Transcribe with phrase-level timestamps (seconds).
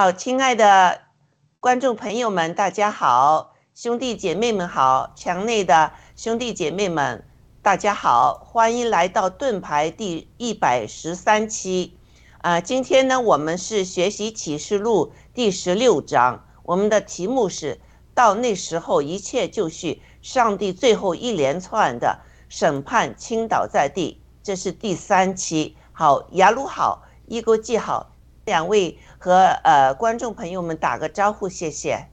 [0.00, 1.02] 好，亲爱的
[1.60, 7.22] 观众朋友们，大家好，兄弟姐妹们好，墙内的兄弟姐妹们，
[7.60, 11.98] 大家好，欢迎来到盾牌第一百十三期。
[12.40, 17.78] 呃，今天呢，我们是学习启示录第十六章，我们的题目是
[18.14, 25.76] 到那时候一切就绪，上帝最后一连串的审判倾倒在地，这是第三期。
[25.92, 28.12] 好，雅鲁好，一个记好，
[28.44, 29.34] 两位和
[29.64, 32.06] 呃观众朋友们打个招呼谢谢。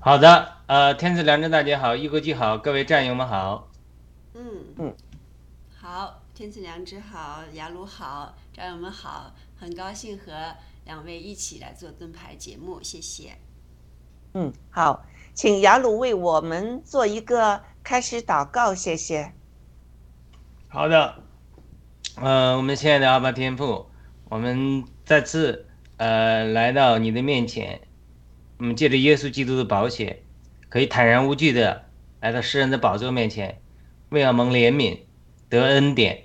[0.00, 3.68] 好的呃天赐良知大家好一国际好各位战友们好。
[4.34, 4.42] 嗯
[4.78, 4.94] 嗯。
[5.76, 10.32] 好天赐良知好雅鲁好战友们好很高兴和
[10.84, 13.36] 两位一起来做盾牌节目谢谢。
[14.32, 19.32] 嗯好请雅鲁为我们做一个开始祷告谢谢。
[20.68, 21.22] 好的
[22.16, 23.86] 嗯我们亲爱的阿巴天父
[24.28, 25.66] 我们再次
[25.98, 27.80] 呃来到你的面前，
[28.56, 30.22] 我们借着耶稣基督的宝血，
[30.70, 31.84] 可以坦然无惧的
[32.20, 33.60] 来到诗人的宝座面前，
[34.08, 34.98] 为要蒙怜悯、
[35.50, 36.24] 得恩典、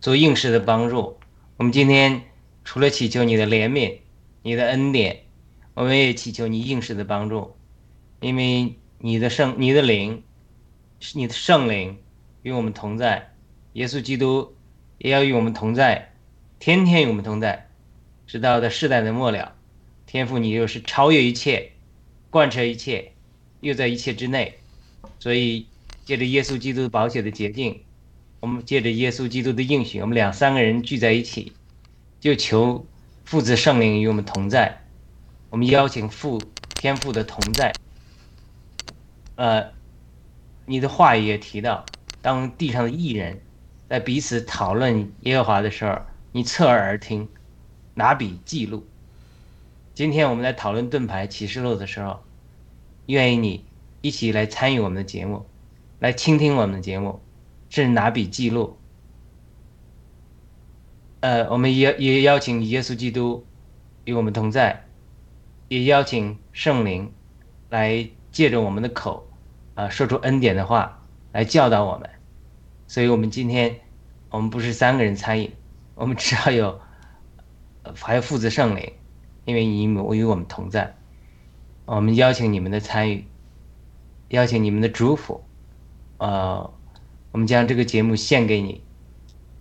[0.00, 1.18] 做应试的帮助。
[1.56, 2.22] 我们今天
[2.64, 3.98] 除了祈求你的怜悯、
[4.42, 5.24] 你的恩典，
[5.72, 7.56] 我们也祈求你应试的帮助，
[8.20, 10.22] 因为你的圣、你的灵、
[11.00, 11.96] 是你的圣灵
[12.42, 13.32] 与我们同在。
[13.72, 14.54] 耶稣基督
[14.98, 16.12] 也要与我们同在，
[16.58, 17.67] 天天与我们同在，
[18.28, 19.56] 直到的世代的末了。
[20.06, 21.72] 天父，你又是超越一切，
[22.30, 23.12] 贯彻一切，
[23.60, 24.56] 又在一切之内。
[25.18, 25.66] 所以，
[26.04, 27.82] 借着耶稣基督宝血的洁净，
[28.40, 31.52] 我们借着耶稣基督的应许，我们两三个人聚在一起，
[32.20, 32.86] 就求
[33.24, 34.82] 父子圣灵与我们同在。
[35.50, 36.40] 我们邀请父
[36.74, 37.72] 天父的同在。
[39.36, 39.72] 呃，
[40.66, 41.86] 你的话语也提到，
[42.20, 43.40] 当地上的艺人。
[43.88, 45.98] 在彼此讨论耶和华的时候，
[46.32, 47.26] 你侧耳而听，
[47.98, 48.86] 拿笔记录。
[49.92, 52.20] 今天我们在讨论盾牌启示录的时候，
[53.06, 53.64] 愿意你
[54.02, 55.44] 一起来参与我们的节目，
[55.98, 57.20] 来倾听我们的节目，
[57.68, 58.78] 甚至拿笔记录。
[61.18, 63.44] 呃，我们也也邀请耶稣基督
[64.04, 64.84] 与我们同在，
[65.66, 67.12] 也邀请圣灵
[67.68, 69.26] 来借着我们的口，
[69.74, 71.02] 啊，说出恩典的话
[71.32, 72.08] 来教导我们。
[72.86, 73.80] 所以，我们今天，
[74.30, 75.50] 我们不是三个人参与，
[75.96, 76.80] 我们只要有，
[77.96, 78.92] 还有父子圣灵，
[79.44, 80.94] 因为你我与我们同在，
[81.84, 83.24] 我们邀请你们的参与，
[84.28, 85.42] 邀请你们的祝福，
[86.18, 86.72] 呃，
[87.32, 88.82] 我们将这个节目献给你，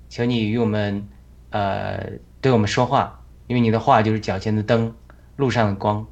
[0.10, 1.08] 求你与我们，
[1.50, 4.94] 呃，对我们说话，因为你的话就是脚前的灯，
[5.36, 6.08] 路上的光，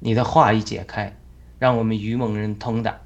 [0.00, 1.16] 你的话一解开，
[1.58, 3.00] 让我们愚蒙人通达，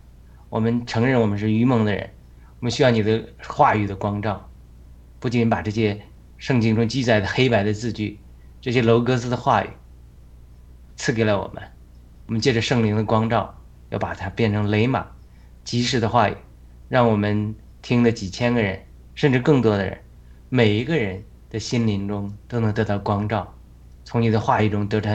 [0.48, 2.10] 我们承认我们是愚蒙的人。
[2.58, 4.50] 我们需要你的话语的光照，
[5.18, 5.98] 不仅把这些
[6.36, 8.20] 圣经中记载的黑白的字句，
[8.60, 9.68] 这些楼格斯的话语
[10.96, 11.62] 赐给了我们。
[12.26, 13.54] 我们借着圣灵的光照，
[13.88, 15.06] 要把它变成雷马，
[15.64, 16.36] 及时的话语，
[16.88, 18.84] 让我们听的几千个人，
[19.14, 19.98] 甚至更多的人，
[20.48, 23.52] 每一个人的心灵中都能得到光照，
[24.04, 25.10] 从你的话语中得到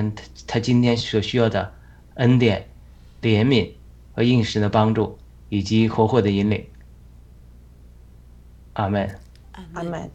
[0.46, 1.74] 他今天所需要的
[2.16, 2.68] 恩典、
[3.22, 3.72] 怜悯
[4.14, 6.66] 和应时的帮助，以及活活的引领。
[8.74, 9.20] 阿门，
[9.74, 10.12] 阿门。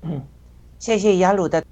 [0.00, 0.22] 嗯，
[0.78, 1.62] 谢谢雅鲁的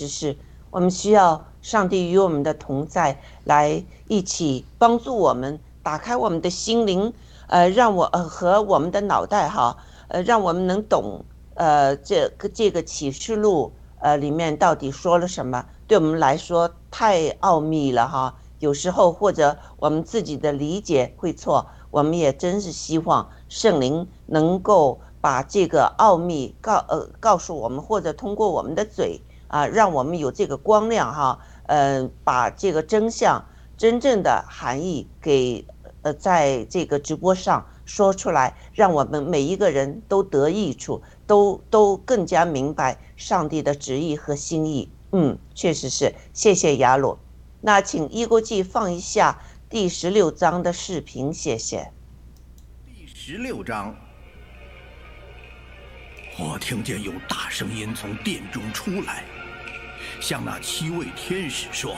[0.00, 0.34] 只是。
[0.70, 7.12] 我们需要上帝与我们的同在，来一起帮助我们打开我们的心灵，
[7.48, 9.76] 呃，让我呃和我们的脑袋哈，
[10.08, 18.34] 呃，让我们能懂呃这个这个启示录呃里面到底说了什么，对我们来说太奥秘了哈。
[18.60, 24.98] 有时候或者我们自己的理解会错，我们也真是希望圣灵能够。
[25.22, 33.44] 把这个奥秘告呃告诉我们，或者通过我们的嘴啊，让我们有这个光亮哈，呃，把这个真相
[33.76, 35.66] 真正的含义给
[36.02, 44.88] 呃在这个直播上说出来，让我们每一个人都得益处，都都更加明白上帝的旨意和心意。
[45.10, 47.18] 嗯，确实是，谢谢雅鲁。
[47.60, 51.90] 那请一国际放一下第十六章的视频，谢谢。
[52.86, 53.96] 第十六章。
[56.38, 59.24] 我听见有大声音从殿中出来，
[60.20, 61.96] 向那七位天使说：“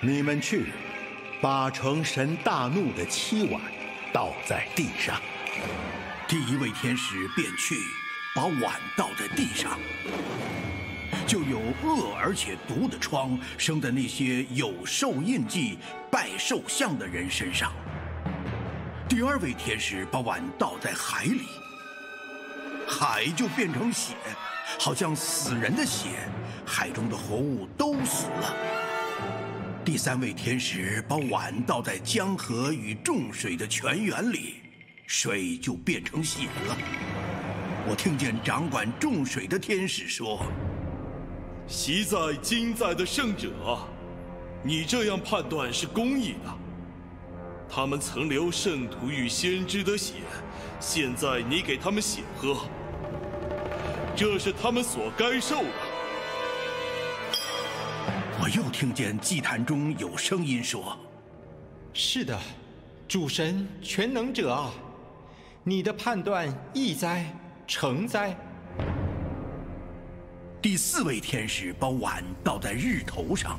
[0.00, 0.66] 你们去，
[1.40, 3.60] 把成神大怒的七碗
[4.12, 5.18] 倒在地上。”
[6.28, 7.74] 第一位天使便去，
[8.34, 9.78] 把碗倒在地上，
[11.26, 15.78] 就有恶而且毒的疮生在那些有兽印记、
[16.10, 17.72] 拜兽像的人身上。
[19.08, 21.46] 第二位天使把碗倒在海里。
[22.86, 24.14] 海就变成血，
[24.78, 26.28] 好像死人的血，
[26.66, 28.54] 海中的活物都死了。
[29.84, 34.56] 第三位天使把碗倒在江河与众水的泉源里，
[35.06, 36.76] 水就变成血了。
[37.88, 40.44] 我听见掌管众水的天使说
[41.68, 43.48] ：“昔在今在的圣者，
[44.64, 46.52] 你这样判断是公义的。
[47.68, 50.14] 他们曾流圣徒与先知的血。”
[50.78, 52.68] 现在你给他们血喝，
[54.14, 55.70] 这是他们所该受的。
[58.38, 60.96] 我又听见祭坛中有声音说
[61.94, 62.38] ：“是的，
[63.08, 64.70] 主神全能者啊，
[65.64, 67.24] 你的判断易哉，
[67.66, 68.36] 成哉。
[70.60, 73.58] 第四位天使把碗倒在日头上，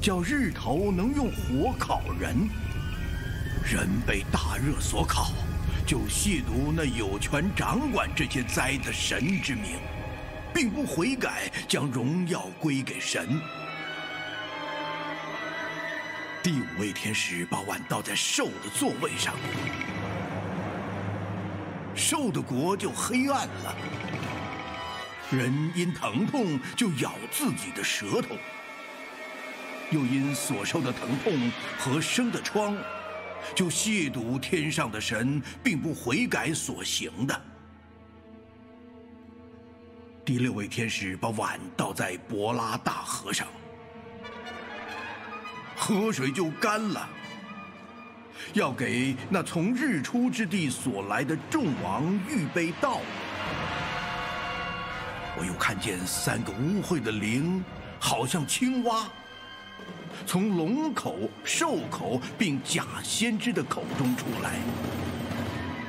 [0.00, 2.48] 叫日头能用火烤人。
[3.62, 5.32] 人被大热所烤，
[5.86, 9.76] 就亵渎那有权掌管这些灾的神之名，
[10.54, 13.38] 并不悔改，将荣耀归给神。
[16.40, 19.34] 第五位天使把碗倒在兽的座位上，
[21.96, 23.76] 兽的国就黑暗了。
[25.30, 28.36] 人因疼痛就咬自己的舌头，
[29.90, 32.76] 又因所受的疼痛和生的疮，
[33.54, 37.42] 就亵渎天上的神，并不悔改所行的。
[40.24, 43.48] 第六位天使把碗倒在博拉大河上，
[45.88, 47.08] 河水就干了。
[48.52, 53.00] 要给那从日出之地所来的众王预备道。
[55.34, 57.64] 我又看见三个污秽的灵，
[57.98, 59.08] 好像青蛙，
[60.26, 64.56] 从龙口、兽口并假先知的口中出来。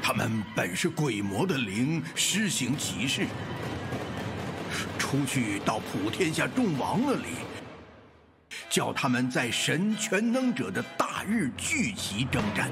[0.01, 3.27] 他们本是鬼魔的灵，施行奇事，
[4.97, 7.35] 出去到普天下众王那里，
[8.69, 12.69] 叫他们在神全能者的大日聚集征战。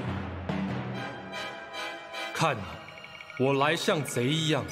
[2.32, 2.56] 看，
[3.38, 4.64] 我来像贼一样。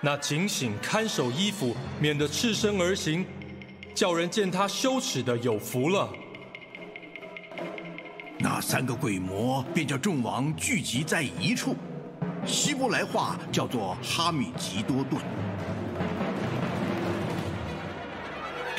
[0.00, 3.24] 那警醒看守衣服，免得赤身而行，
[3.94, 6.10] 叫人见他羞耻的有福了。
[8.38, 11.76] 那三个鬼魔便叫众王聚集在一处，
[12.44, 15.22] 希伯来话叫做哈米吉多顿。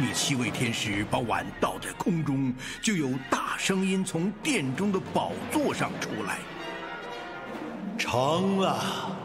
[0.01, 6.39] 第七位天使把碗倒在空中，就有大声音从殿中的宝座上出来，
[7.99, 9.15] 成了。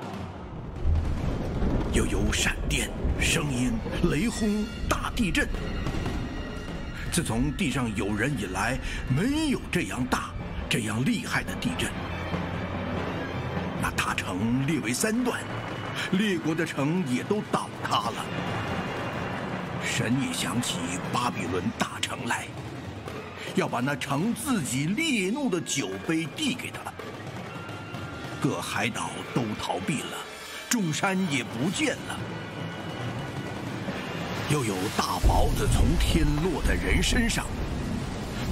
[1.94, 3.72] 又有闪电、声音、
[4.10, 5.48] 雷轰、大地震。
[7.10, 8.78] 自从地上有人以来，
[9.08, 10.30] 没有这样大、
[10.68, 11.90] 这样厉害的地震。
[13.80, 15.40] 那大城裂为三段，
[16.10, 18.26] 列国的城也都倒塌了。
[19.86, 20.78] 神也想起
[21.12, 22.46] 巴比伦大城来，
[23.54, 26.92] 要把那城自己烈怒的酒杯递给他。
[28.42, 30.18] 各海岛都逃避了。
[30.68, 32.18] 众山也不见了，
[34.50, 37.46] 又有大雹子从天落在人身上，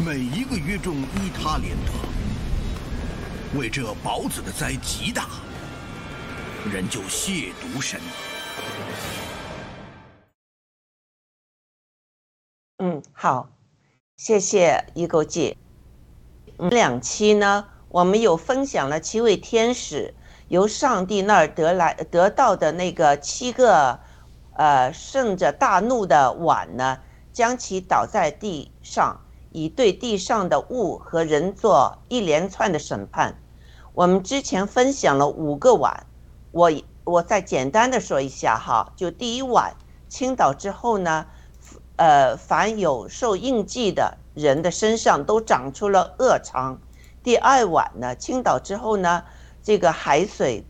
[0.07, 3.59] 每一个约中伊他连得。
[3.59, 5.26] 为这雹子的灾极大，
[6.73, 8.00] 人就亵渎神。
[12.87, 13.49] 嗯，好，
[14.14, 15.57] 谢谢一勾记。
[16.59, 20.14] 两期呢，我们有分享了七位天使。
[20.49, 24.00] 由上帝那儿得来得到的那个七个，
[24.53, 26.99] 呃，盛着大怒的碗呢，
[27.33, 33.41] 将其倒在地上，以对地上的物和人做一连串的审判。
[33.95, 36.05] 我们之前分享了五个碗，
[36.50, 36.71] 我
[37.05, 39.75] 我再简单的说一下哈，就第一碗
[40.07, 41.25] 倾倒之后呢，
[41.96, 46.80] 呃，凡有受印记的人的身上都长出了恶疮。
[47.22, 49.24] 第二碗呢，倾倒之后呢。
[49.66, 50.66] 这个海水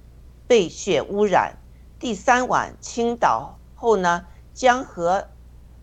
[0.46, 1.58] 被血污染，
[1.98, 5.26] 第三碗倾倒后呢，江河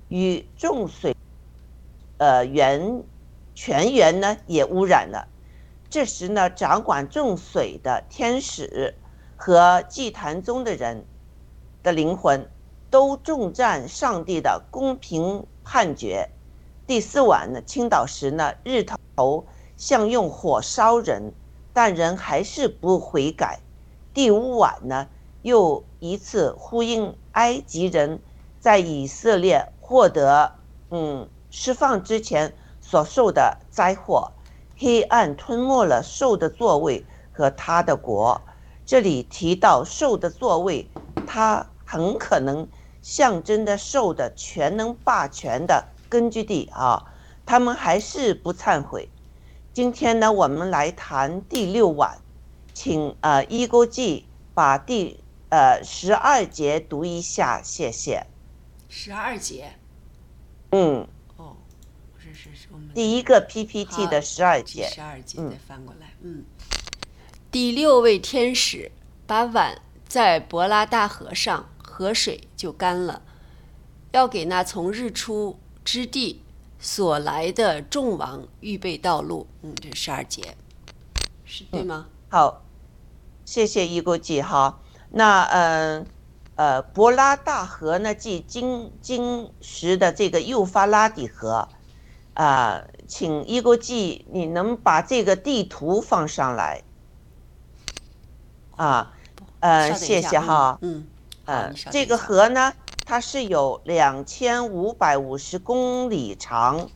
[0.07, 1.13] 与众水，
[2.19, 3.03] 呃源
[3.53, 5.27] 泉源呢也污染了。
[5.89, 8.95] 这时呢，掌管众水的天使
[9.35, 11.05] 和祭坛中的人
[11.83, 12.49] 的灵魂
[12.91, 16.29] 都重战上帝的公平判决。
[16.85, 21.33] 第四晚呢，倾倒时呢，日头像用火烧人。
[21.73, 23.61] 但人还是不悔改。
[24.13, 25.07] 第五晚呢，
[25.41, 28.19] 又一次呼应埃及人
[28.59, 30.55] 在以色列获得
[30.89, 34.33] 嗯释放之前所受的灾祸，
[34.77, 38.41] 黑暗吞没了兽的座位和他的国。
[38.85, 40.89] 这里提到兽的座位，
[41.25, 42.67] 他很可能
[43.01, 47.11] 象征的兽的全能霸权的根据地啊。
[47.45, 49.09] 他们还是不忏悔。
[49.73, 52.19] 今天呢，我们来谈第六晚，
[52.73, 58.25] 请呃一勾记把第呃十二节读一下，谢谢。
[58.87, 59.73] 十二节。
[60.71, 61.07] 嗯。
[61.37, 61.57] 哦，
[62.17, 64.87] 是是是，我们第一个 PPT 的十二节。
[64.87, 66.45] 十二节再翻过来，嗯。
[67.49, 68.91] 第六位天使
[69.25, 73.23] 把碗在伯拉大河上，河水就干了，
[74.11, 76.43] 要给那从日出之地。
[76.83, 80.55] 所来的众王预备道路，嗯，这十二节。
[81.45, 82.07] 是对吗？
[82.29, 82.63] 好，
[83.45, 84.79] 谢谢一国记哈。
[85.09, 86.05] 那嗯
[86.55, 91.67] 呃，伯拉大河呢，即今今时的这个幼发拉底河，
[92.33, 96.83] 啊、请一国记，你能把这个地图放上来？
[98.75, 99.13] 啊，
[99.59, 100.79] 呃，稍等一谢谢哈。
[100.81, 101.10] 嗯，好
[101.51, 102.73] 呃这个河呢，
[103.05, 106.89] 它是有两千五百五十公里长，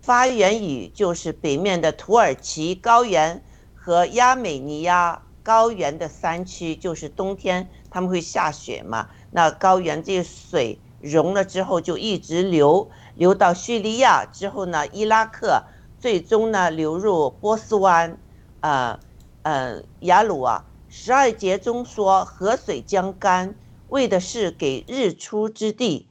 [0.00, 3.42] 发源于就是北面的土耳其高原
[3.74, 15.62] 和亚美尼亚高原的山区，就是冬天他们会下雪嘛，那高原这个水融了之后就一直流，流到叙利亚之后呢，伊拉克，
[15.98, 18.18] 最终呢流入波斯湾，
[18.60, 18.98] 呃
[19.42, 20.64] 呃雅鲁啊。
[20.90, 23.54] 十二节中说河水将干，
[23.88, 26.08] 为的是给日出之地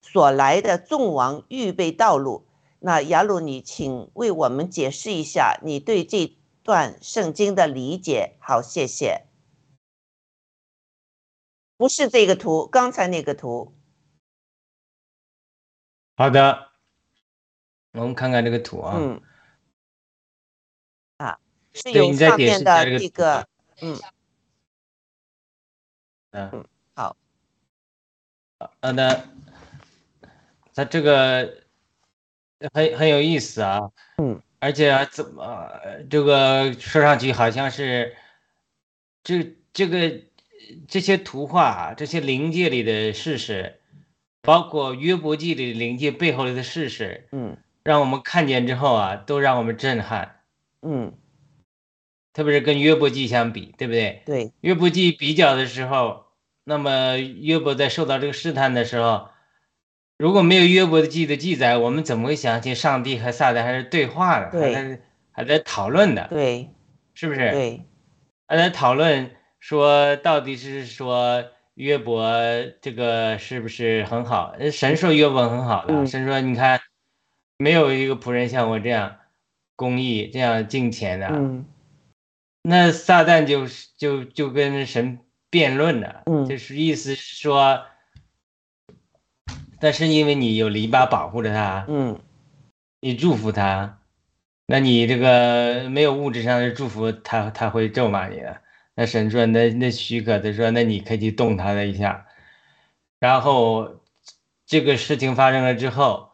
[0.00, 2.46] 所来的众王预备道路。
[2.80, 8.36] 那雅鲁，你请为我们解释一下你对这段圣经的理解。
[8.40, 9.26] 好，谢谢。
[11.76, 13.72] 不是这个图，刚才那个图。
[16.16, 16.72] 好的，
[17.92, 18.96] 我们看看这个图啊。
[18.96, 19.22] 嗯，
[21.18, 21.38] 啊，
[21.72, 23.48] 是有上面的这个
[23.80, 23.98] 嗯，
[26.30, 26.66] 嗯，
[28.58, 29.28] 好，好的，
[30.74, 31.62] 它这个
[32.72, 33.90] 很很有意思啊。
[34.16, 35.70] 嗯，而且啊怎么
[36.10, 38.16] 这个说上去好像是
[39.22, 40.22] 这这个
[40.88, 43.80] 这些图画啊，这些灵界里的事实，
[44.42, 50.40] 包括约伯记里灵界背后里的事实，嗯让我们看见之后啊，都让我们震撼。
[50.82, 51.14] 嗯，
[52.32, 54.22] 特别是跟约伯记相比，对不对？
[54.26, 56.26] 对，约伯记比较的时候，
[56.68, 59.30] 那么约伯在受到这个试探的时候，
[60.18, 65.00] 如果没有约伯的记的记载，我们怎么会想起上帝和撒旦还是对话的，还在
[65.32, 66.68] 还在讨论的，对。
[67.14, 67.50] 是不是？
[67.50, 67.84] 对，
[68.46, 72.30] 还在讨论说到底是说约伯
[72.80, 74.54] 这个是不是很好？
[74.58, 76.06] 呃神说约伯很好的，嗯。
[76.06, 76.78] 神说你看
[77.56, 79.16] 没有一个仆人像我这样
[79.74, 81.26] 公义、这样敬虔的。
[81.28, 81.64] 嗯。
[82.62, 85.18] 那撒旦就是就就跟神
[85.50, 87.84] 辩论的，嗯就是意思是说，
[89.80, 92.20] 但是因为你有篱笆保护着他，嗯
[93.00, 94.00] 你祝福他，
[94.66, 98.60] 那你这个没有物质上的祝福，他他会咒骂你的。
[98.94, 102.26] 那神说，那那许可，他说，那你可以去动他的一下，
[103.20, 104.02] 然后
[104.66, 106.32] 这个事情发生了之后，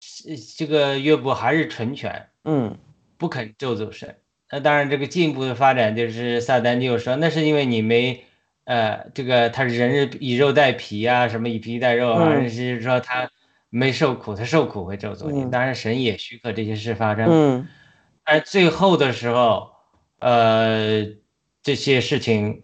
[0.00, 2.76] 这这个约伯还是纯全，嗯
[3.16, 4.18] 不肯咒诅神。
[4.54, 8.22] 那当然，这个进一步的发展就是撒旦就说，那是因为你没，
[8.62, 13.28] 呃，这个他是人是以肉代皮啊，什么以皮代肉啊，嗯是说他
[13.68, 15.42] 没受苦，他受苦会咒诅你。
[15.42, 17.68] 嗯当然，神也许可这些事发生，嗯
[18.22, 19.72] 而最后的时候，
[20.20, 21.04] 呃，
[21.60, 22.62] 这些事情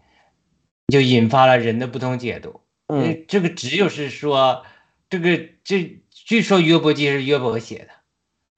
[0.86, 2.60] 就引发了人的不同解读。
[2.86, 4.64] 嗯呃这个只有是说，
[5.08, 7.88] 这个这据说约伯记是约伯写的。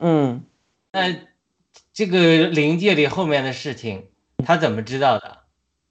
[0.00, 0.44] 嗯
[0.92, 1.14] 那
[1.92, 4.06] 这个灵界里后面的事情，
[4.44, 5.38] 他怎么知道的？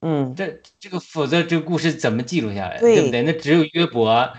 [0.02, 2.80] 嗯这这个否则这个故事怎么记录下来的？
[2.82, 3.22] 对对不对？
[3.22, 4.34] 那只有约伯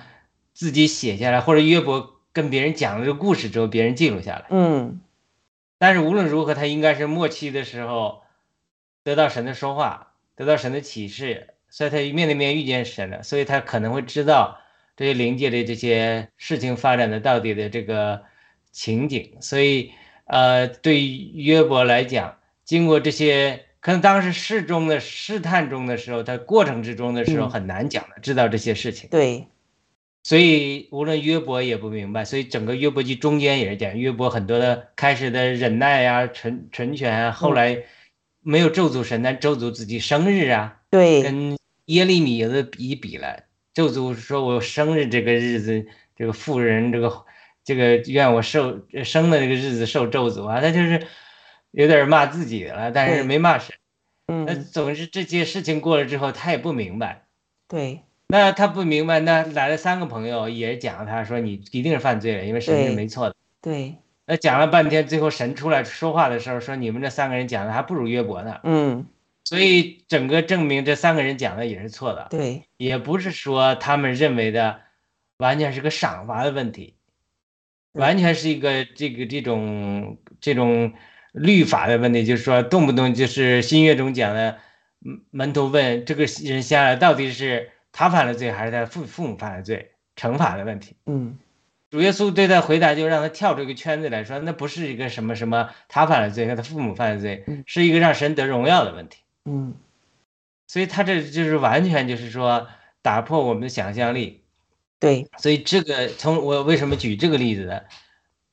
[0.52, 4.46] 自己写下来，或者约伯跟别人讲了这个故事之后，别人记录下来。
[4.50, 5.00] 嗯
[5.78, 8.22] 但是无论如何，他应该是末期的时候
[9.02, 14.58] 得到神的说话，得到神的启示，所以他面对面遇见神了，所以他可能会知道
[14.96, 18.22] 这些灵界的这些事情发展的到底的这个
[18.70, 19.36] 情景。
[19.40, 19.92] 所以，
[20.32, 27.50] 呃，对约伯来讲，经过这些，可能当时试中的试探中的时候，他过程之中的时候嗯。
[27.50, 29.10] 很难讲的，知道这些事情。
[29.10, 29.46] 对，
[30.22, 37.82] 所以无论约伯也不明白，所以整个约伯记中间也是讲约伯很多的开始的忍耐呀、成成全啊，后来
[38.40, 47.22] 没有咒诅神，但咒诅自己生日啊，对，跟耶利米有的比比了，咒诅说我生日这个日子，这个富人这个
[47.64, 51.06] 这个愿我受生的这个日子受咒诅啊，他就是
[51.70, 53.74] 有点骂自己了，但是没骂神。
[54.26, 57.24] 那嗯总之这些事情过了之后，他也不明白。
[57.68, 63.36] 对，那他不明白，那来了三个朋友也讲他说你一定是犯罪了，因为神是没错的。
[63.60, 63.96] 对，
[64.26, 69.06] 那讲了半天，最后神出来说话的时候说你们这三个人讲的还不如约伯呢，嗯
[69.44, 74.80] 所以整个证明这三个人讲的也是错的，对，也不是说他们认为的
[75.38, 76.94] 完全是个赏罚的问题，
[77.92, 80.92] 完全是一个这个这种这种
[81.32, 84.58] 律法的问题，就是说动不动就是新约中讲的，
[85.04, 90.96] 嗯门徒问这个人下来到底是他犯了罪还是他父父母犯了罪，惩罚的问题。
[91.06, 91.38] 嗯
[91.90, 99.18] 主耶稣对他回答就让他跳出一个圈子来说，那不是一个什么什么他犯了罪和他父母犯了罪，是一个让神得荣耀的问题。
[99.44, 99.74] 嗯
[100.66, 102.66] 所以他这就是完全就是说
[103.02, 104.41] 打破我们的想象力。
[105.02, 107.80] 对，所以这个从我为什么举这个例子呢？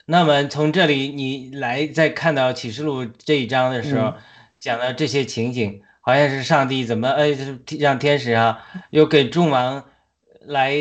[0.07, 4.15] 那么从这里你来再看到启示录这一章的时候，嗯。
[4.59, 7.37] 讲到这些情景，好像是上帝怎么哎
[7.77, 9.85] 让天使啊，又给众王
[10.41, 10.73] 来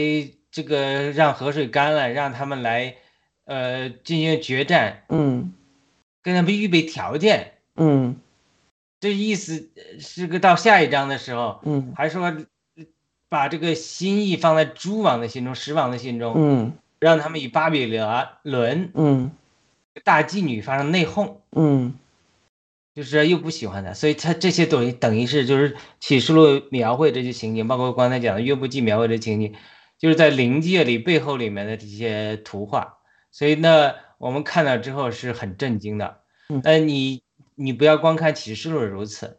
[0.50, 2.96] 这个让河水干了，让他们来
[3.44, 5.52] 呃进行决战，嗯。
[6.22, 7.52] 跟他们预备条件。
[7.76, 8.16] 嗯。
[9.00, 11.92] 这意思呃是个到下一章的时候，嗯。
[11.94, 12.34] 还说
[13.28, 16.72] 把这个心意放在诸王的心中、十王的心中，嗯。
[17.00, 17.86] 让他们与巴比
[18.42, 19.30] 伦嗯。
[20.04, 21.94] 大妓女发生内讧，嗯。
[22.94, 29.54] 就是又不喜欢他，所以他这些东西等于是就是启示录描绘这些情景，包括刚才讲的约伯记描绘的情景，
[29.98, 32.96] 就是在灵界里背后里面的这些图画，
[33.30, 36.22] 所以呢，我们看到之后是很震惊的。
[36.48, 36.60] 嗯。
[36.64, 37.22] 呃，你
[37.54, 39.38] 你不要光看启示录如此，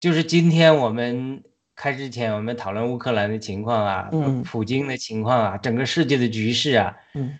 [0.00, 4.42] 就是今天我们开之前我们讨论乌克兰的情况啊，嗯。
[4.42, 7.38] 普京的情况啊，整个世界的局势啊，嗯。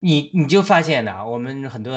[0.00, 1.94] 你你就发现呐、我们很多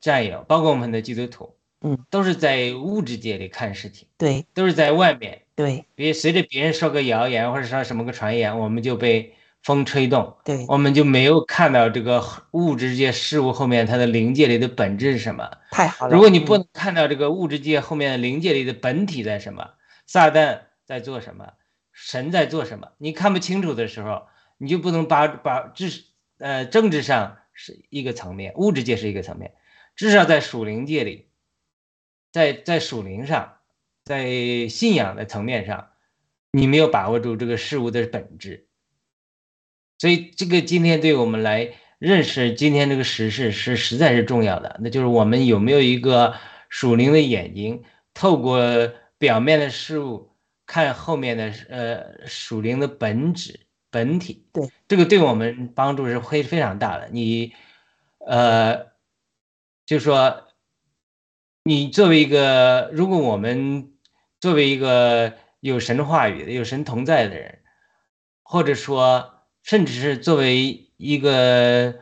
[0.00, 4.44] 战友，包括我们很多基督徒，嗯，都是在物质界里看事情，对。
[4.52, 5.86] 都是在外面，对。
[5.94, 10.66] 别随着别人说个谣言或者说什么个传言，我们就被风吹动，对。
[10.68, 15.50] 我们就没有看到这个物质界事物后面它的灵界里的本质是什么。
[15.70, 16.12] 太好了。
[16.12, 19.70] 如果你不看到这个物质界后面的灵界里的本体在什么，
[20.08, 21.52] 撒旦在做什么，
[21.92, 26.06] 神在做什么，你看不清楚的时候，你就不能把把至
[26.38, 29.52] 呃政治上是一个层面，物质界是一个层面，
[29.94, 31.28] 至少在属灵界里，
[32.32, 33.58] 在在属灵上，
[34.02, 35.90] 在信仰的层面上，
[36.52, 38.66] 你没有把握住这个事物的本质。
[39.98, 46.34] 所以这个今天对我们来认识今天这个时事是实在是重要的，那就是我们有没有一个
[46.70, 47.82] 属灵的眼睛，
[48.14, 48.58] 透过
[49.18, 50.30] 表面的事物
[50.64, 54.46] 看后面的呃属灵的本质本体。
[54.52, 57.08] 对，这个对我们帮助是会非常大的。
[57.10, 57.54] 你
[58.26, 58.86] 呃，
[59.86, 60.44] 就说
[61.64, 63.92] 你作为一个，如果我们
[64.40, 67.58] 作为一个有神话语的、有神同在的人，
[68.42, 71.94] 或者说甚至是作为一个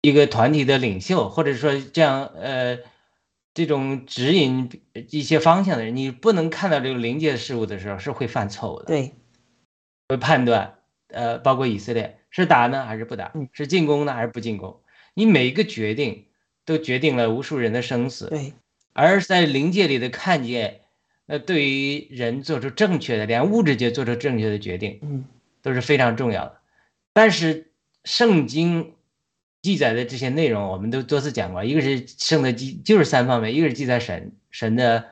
[0.00, 2.78] 一个团体的领袖，或者说这样呃
[3.54, 4.70] 这种指引
[5.10, 8.86] 一些方向的人，你不能看到这个临界事物的时候是会犯错误的。
[8.86, 9.12] 对
[10.08, 14.80] 会判断，呃，包括以色列是打呢还是不打嗯，是进攻呢还是不进攻，
[15.14, 16.26] 你每一个决定
[16.66, 18.28] 都决定了无数人的生死。
[18.28, 18.52] 对
[18.92, 20.80] 而在临界里的看见，
[21.24, 25.24] 那对于人做出正确的，连物质界做出正确的决定，嗯
[25.62, 26.58] 都是非常重要的。
[27.14, 27.70] 但是
[28.04, 28.94] 圣经
[29.62, 35.06] 记载的这些内容，我们都多次讲过，一个是圣的记，就是三方面，一个是记载神神的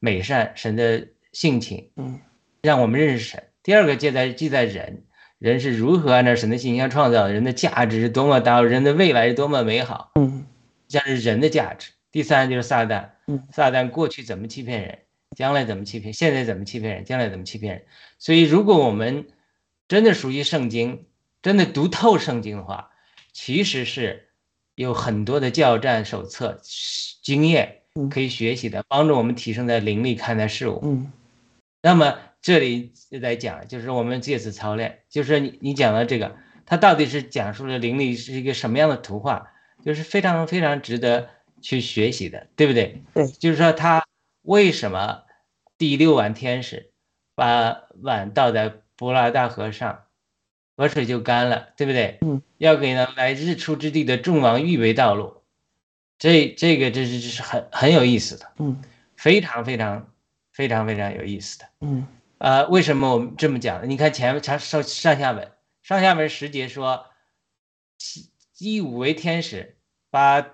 [0.00, 2.20] 美善，神的性情，嗯。
[2.62, 5.04] 让我们认识神；第二个记载记载人，
[5.38, 10.46] 人是如何按照神的形象创造，人的价值是多么大，人的未来是多么美好，嗯。
[10.88, 11.92] 这样是人的价值。
[12.10, 13.48] 第三就是撒旦，嗯。
[13.52, 14.98] 撒旦过去怎么欺骗人，
[15.36, 17.84] 将来怎么欺骗，现在怎么欺骗人，将来怎么欺骗人。
[18.18, 19.26] 所以，如果我们
[19.88, 21.06] 真的熟悉圣经，
[21.40, 22.90] 真的读透圣经的话，
[23.32, 24.28] 其实是
[24.74, 26.60] 有很多的教战手册、
[27.22, 30.80] 经验嗯可以学习的，帮助我们提升在灵力看待事物。
[30.82, 31.12] 嗯
[31.84, 39.52] 那么这里就在讲，就是我们借此操练，就是你你讲的这个，它到底是讲述了灵力是一个什么样的图画，
[39.84, 41.28] 就是非常非常值得
[41.60, 43.02] 去学习的，对不对？
[43.14, 44.04] 对就是说他
[44.42, 45.22] 为什么
[45.76, 46.92] 第六碗天使
[47.34, 50.04] 把碗倒在伯拉大河上，
[50.82, 52.18] 河水就干了，对不对？
[52.22, 55.42] 嗯，要给呢来日出之地的众王预备道路，
[56.18, 58.82] 这这个这是这是很很有意思的，嗯
[59.14, 60.10] 非常非常
[60.50, 61.66] 非常非常有意思的。
[61.82, 62.04] 嗯
[62.38, 63.88] 呃，为什么我们这么讲？
[63.88, 65.52] 你看前面上上上下文，
[65.84, 67.06] 上下文十节说，
[68.58, 69.76] 以五为天使，
[70.10, 70.44] 把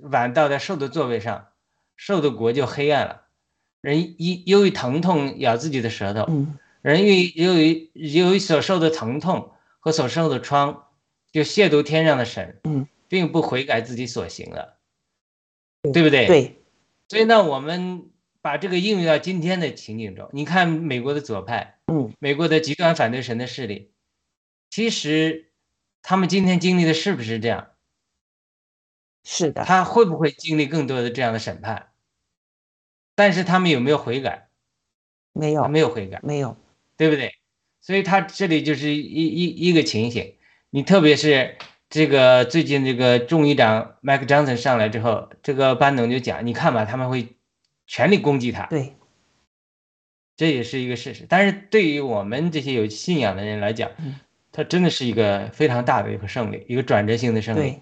[0.00, 1.48] 碗倒在兽的座位上，
[1.96, 3.24] 兽的国就黑暗了。
[3.82, 9.50] 人一由于疼痛咬自己的舌头，嗯人由于由于由于所受的疼痛
[9.86, 10.88] 和所受的疮，
[11.30, 14.80] 就亵渎天上的神，嗯，并不悔改自己所行了，
[15.80, 16.26] 对对不对？。
[16.26, 16.64] 对
[17.08, 18.10] 所以呢，我们
[18.42, 23.92] 把这个应用到今天的情景中，你看美国的左派，嗯美国的极端反对神的势力，
[24.70, 25.52] 其实
[26.02, 27.70] 他们今天经历的是不是这样？
[29.22, 31.92] 是的，他会不会经历更多的这样的审判？
[33.14, 34.48] 但是他们有没有悔改？
[35.32, 36.56] 没有没有悔改，没有
[36.96, 37.35] 对不对？
[37.86, 40.34] 所以他这里就是一一一个情形，
[40.70, 41.56] 你特别是
[41.88, 47.36] 这个最近这个众议长麦克· Johnson 上来之后，这个班农就讲，你看吧，他们会
[47.86, 48.94] 全力攻击他，对，
[50.36, 51.26] 这也是一个事实。
[51.28, 54.16] 但是对于我们这些有信仰的人来讲，嗯
[54.50, 57.78] 它真的是一个非常大的一个胜利，一个转折性的胜利，，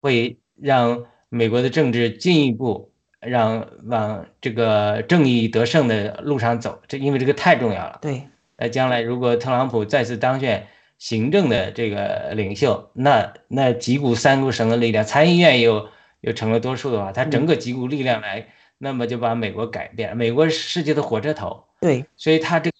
[0.00, 6.80] 会让美国的政治进一步让往这个正义得胜的路上走。
[6.86, 7.98] 这因为这个太重要了。
[8.00, 10.66] 对，那将来如果特朗普再次当选
[10.98, 15.88] 行政的这个领袖，那那几股三股省的力量，参议院又
[16.20, 20.16] 又成了多数的话，他整个几股力量来，那么就把美国改变。
[20.16, 22.76] 美国是世界的火车头，对，所以他这个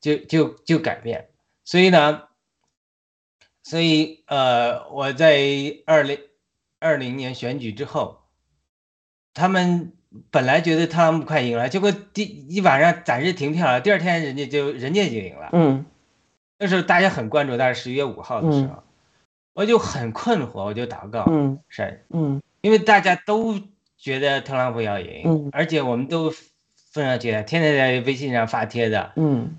[0.00, 1.28] 就就就改变。
[1.64, 2.22] 所以呢，
[3.62, 5.38] 所以呃，我在
[5.86, 6.18] 二零
[6.80, 8.22] 二零年选举之后，
[9.32, 9.92] 他们
[10.30, 15.50] 本来觉得特朗普快赢了，结果第一晚上暂时停票了，第二天人家就人家就赢了。
[15.52, 15.86] 嗯。
[16.58, 18.68] 那时候大家很关注，大概十一月五号的时嗯。
[18.68, 18.82] 候，
[19.54, 21.58] 我就很困惑，我就祷告嗯。
[21.68, 22.42] 是，嗯。
[22.60, 23.60] 因为大家都
[23.96, 25.48] 觉得特朗普要赢，嗯。
[25.52, 26.30] 而且我们都
[26.92, 29.56] 分上去了，天天在微信上发帖子，嗯。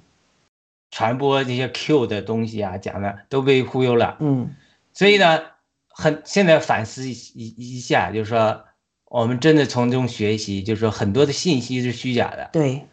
[0.91, 4.17] 传播这些 Q 的东西啊，讲的都被忽悠了。
[4.19, 4.53] 嗯。
[4.91, 5.39] 所以呢，
[5.87, 8.65] 很现在反思一一一下，就是说
[9.11, 12.49] 我们真的从中学习，就是说很多的信息是虚假的。
[12.53, 12.87] 对，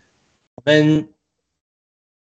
[0.56, 1.10] 我们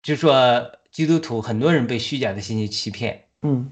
[0.02, 3.70] 就说基督徒很多人被虚假的信息欺骗，嗯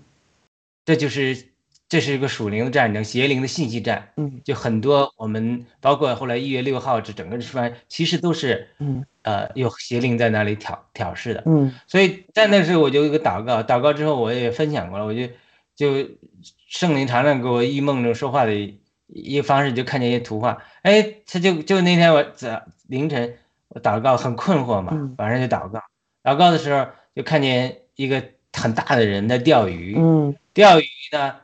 [0.85, 1.49] 这就是
[1.88, 4.12] 这是一个属灵的战争，邪灵的信息战。
[4.16, 11.42] 嗯就很多我们包括后来一月六号这整个出来，其实都是嗯呃有邪灵在那里挑挑事的。
[11.47, 15.27] 嗯所以在那时候我就有一个祷告，祷告之后我也分享过了，我就
[15.75, 16.09] 就
[16.69, 18.53] 圣灵常常给我异梦中说话的
[19.07, 23.37] 一一个方式，就看见一些图画，哎，他就就那天我早凌晨
[23.69, 25.81] 我祷告很困惑嘛嗯，晚上就祷告，
[26.23, 31.37] 祷告的时候就看见一个很大的人在钓鱼，嗯钓鱼呢，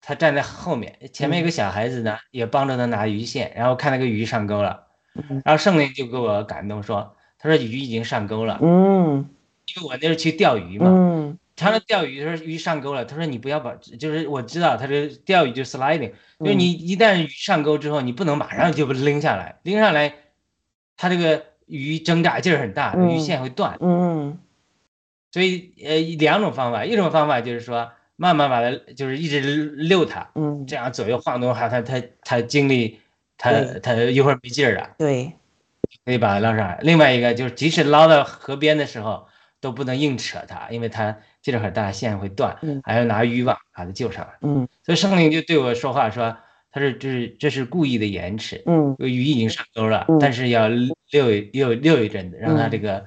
[0.00, 9.28] 他站在后面，前面有个小孩子呢，也帮着他拿鱼线，然后看那个鱼上钩了，嗯然后圣灵就给我感动说，他说鱼已经上钩了，嗯
[9.74, 20.14] 因为我那时候去钓鱼嘛，嗯常常钓鱼的时候鱼上钩了，他说你不要把，就是我知道他这钓鱼就是 sliding，就是你一旦鱼上钩之后，你不能马上就拎下来，拎上来，
[20.96, 24.38] 它这个鱼挣扎劲儿很大，嗯鱼线会断，嗯
[25.32, 33.00] 所以呃两种方法，一种方法就是说慢慢把它就是一直溜它，嗯，这样左右晃动，还它它它精力，
[33.36, 35.32] 它它一会儿没劲儿了，对，
[36.04, 36.78] 可以把它捞上来。
[36.82, 39.26] 另外一个就是即使捞到河边的时候，
[39.60, 44.32] 都不能硬扯它，因为它劲儿很大，线会断嗯，还要拿渔网把它救上来。
[44.42, 44.66] 嗯。
[44.82, 46.36] 所以圣灵就对我说话说，
[46.72, 48.96] 他说这是这是故意的延迟，嗯。
[48.98, 50.66] 鱼已经上钩了嗯，但是要
[51.12, 52.70] 遛一溜溜一阵子，让它嗯。
[52.72, 53.04] 这个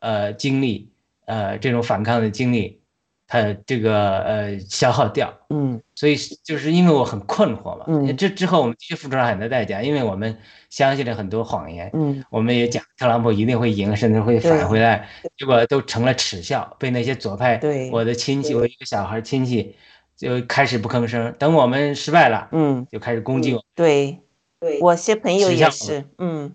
[0.00, 0.92] 呃精力
[1.24, 2.82] 呃这种反抗的精力，
[3.28, 5.32] 它这个呃消耗掉。
[5.50, 5.80] 嗯。
[5.94, 8.16] 所以就是因为我很困惑嘛，嗯。
[8.16, 10.36] 这之后我们的确付出了很多代价，因为我们
[10.70, 12.24] 相信了很多谎言，嗯。
[12.30, 19.76] 我们也讲特朗普一定会赢，甚至会返回来，结果都成了耻笑，被那些左派对我的亲戚，我一个小孩亲戚
[20.16, 24.20] 就开始不吭声，等我们失败了，嗯，就开始攻击我，对，
[24.58, 26.54] 对，我些朋友也是，嗯。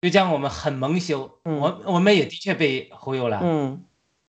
[0.00, 1.58] 就将我们很蒙羞，嗯。
[1.58, 3.82] 我我们也的确被忽悠了，嗯。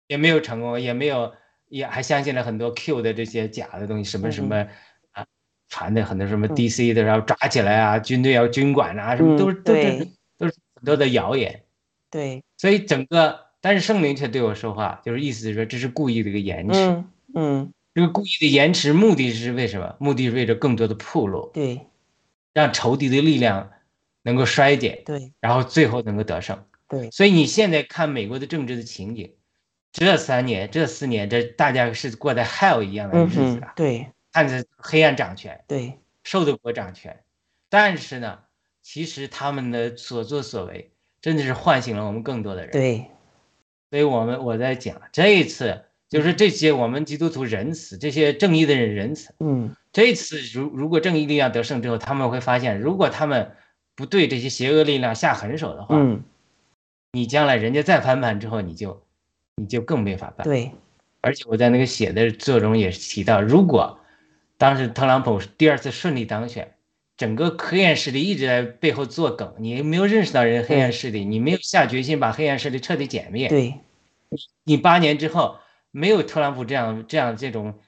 [0.07, 1.31] 也没有成功，也没有，
[1.73, 4.67] 也还相信了很多 Q 的这些假的东西，什么什么
[5.13, 5.25] 啊，
[5.69, 10.07] 传的很多什么嗯 DC 的，然后抓起来啊，军队要军管啊，什么都是嗯都是
[10.37, 11.63] 都是很多的谣言。
[12.11, 16.79] 对，所以整个，但是圣灵却对我说话，就是意思是说这是故意的一个延迟。
[16.79, 19.95] 嗯嗯这个故意的延迟，目的是为什么？
[19.99, 21.81] 目的是为了更多的铺路，对
[22.53, 23.71] 让仇敌的力量
[24.21, 26.63] 能够衰减，对然后最后能够得胜。
[26.87, 29.33] 对所以你现在看美国的政治的情景，
[29.93, 37.23] 这三年、这四年，这大家是过的 hell 一样的嗯日子哼啊，对看着黑暗掌权，对受的国掌权。
[37.69, 38.39] 但是呢，
[38.81, 42.71] 其实他们的所作所为，真的是唤醒了我们更多的人。
[42.71, 43.05] 对
[43.91, 49.35] 所以我们我在讲这一次，就是这些我们基督徒仁慈，这些正义的人仁慈。
[49.39, 53.55] 嗯这一次如如果正义力量得胜之后，他们会发现，如果他们
[53.95, 56.23] 不对这些邪恶力量下狠手的话，嗯
[57.11, 59.03] 你将来人家再翻盘之后，你就
[59.55, 60.43] 你就更没法办。
[60.43, 60.71] 对。
[61.21, 63.99] 而且我在那个写的作中也提到，如果
[64.57, 66.75] 当时特朗普第二次顺利当选，
[67.15, 73.75] 整个黑暗势力一直在背后作梗，你没有认识到人家黑暗势力，你没有下决心把黑暗势力彻底歼灭，对
[74.63, 75.57] 你八年之后
[75.91, 77.79] 没有特朗普这样这样这种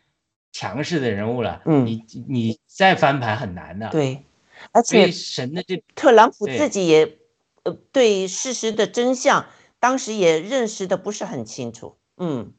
[0.54, 1.86] 强势的人物了，嗯。
[1.86, 4.24] 你你再翻盘很难的。，对，
[4.72, 7.18] 而且神的这特朗普自己也
[7.64, 9.46] 呃对事实的真相
[9.86, 12.56] 当时也认识的不是很清楚，嗯。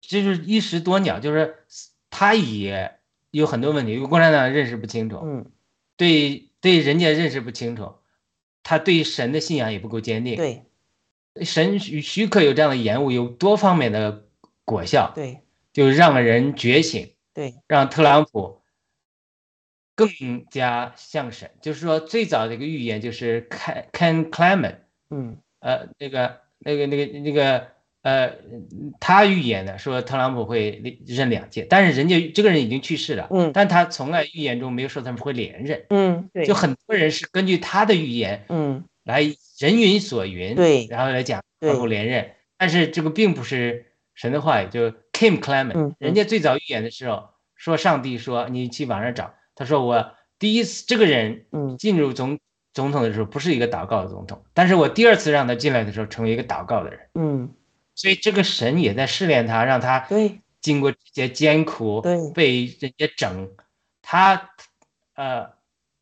[0.00, 1.64] 这就是一石多鸟，就是
[2.08, 3.00] 他也
[3.32, 5.50] 有很多问题，共产党认识不清楚，嗯，
[5.96, 7.96] 对对人家认识不清楚，
[8.62, 10.64] 他对神的信仰也不够坚定，对。
[11.42, 14.28] 神许许可有这样的延误，有多方面的
[14.64, 15.40] 果效，对
[15.72, 18.60] 就让人觉醒，对，让特朗普
[19.96, 20.08] 更
[20.48, 21.50] 加像神。
[21.60, 24.76] 就是说，最早的一个预言就是 Ken Ken Clement，
[25.10, 25.38] 嗯。
[25.60, 27.66] 呃，那个那个那个那个
[28.02, 28.32] 呃，
[28.98, 39.22] 他预言的说特朗普会任两届，但是人家这个人已经去世了，嗯但他从来预言中没有说他们会连任，嗯，对，就很多人是根据他的预言嗯来
[39.58, 51.76] 人云所云，对然后来讲对特朗普连任，但是这个并不是神的话语，就 Kim Clement，、人家最早预言的时候说上帝说你去网上找，他说我第一次这个人嗯。
[51.78, 52.38] 进入总
[52.72, 57.54] 总统的时候不是一个祷告的总统，但是我第二次让他进来的时候成为一个祷告的人，嗯。
[57.94, 63.50] 所以这个神也在试炼他，让他对经过这些艰苦，对被人家整，
[64.00, 64.50] 他
[65.14, 65.50] 呃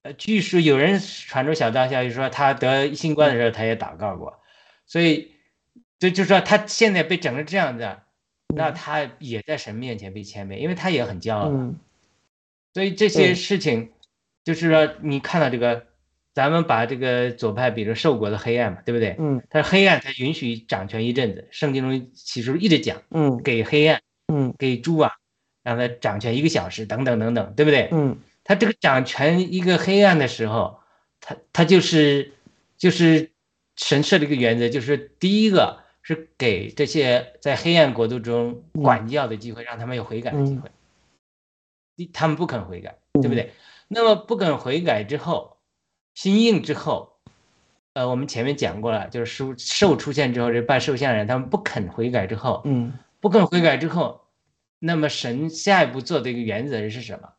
[0.02, 4.40] 呃，据说有人传出小道消息说他得新冠的时候他也祷告过，
[4.87, 5.33] 所以
[5.98, 7.96] 就就说他现在被整成这样子，
[8.54, 11.48] 那他也在神面前被谦卑，因为他也很骄傲。
[11.48, 11.76] 嗯。
[12.72, 13.90] 所以这些事情，
[14.44, 15.88] 就是说你看到这个，
[16.40, 19.14] 咱们把这个左派比如受过的黑暗嘛，对不对？
[19.18, 24.00] 嗯但是黑暗它允许掌权一阵子，圣经中启示录一直讲嗯给黑暗。
[24.33, 25.12] 嗯给猪啊，
[25.62, 27.88] 让他掌权一个小时，等等等等，对不对？
[27.92, 30.81] 嗯他这个掌权一个黑暗的时候，
[31.20, 32.33] 他他就是
[32.79, 33.33] 就是
[33.76, 40.70] 神设的一个原则，就是第一个是给这些在黑暗国度中管教的机会，让他们有悔改的机会。
[41.96, 43.53] 第他们不肯悔改，对不对？
[43.88, 45.57] 那么不肯悔改之后，
[46.14, 47.12] 心硬之后，
[47.92, 54.23] 呃，我们前面讲过了，就是兽兽出现之后，这拜兽像人他们不肯悔改之后，嗯不肯悔改之后，
[54.79, 57.31] 那么神下一步做的一个原则是什么？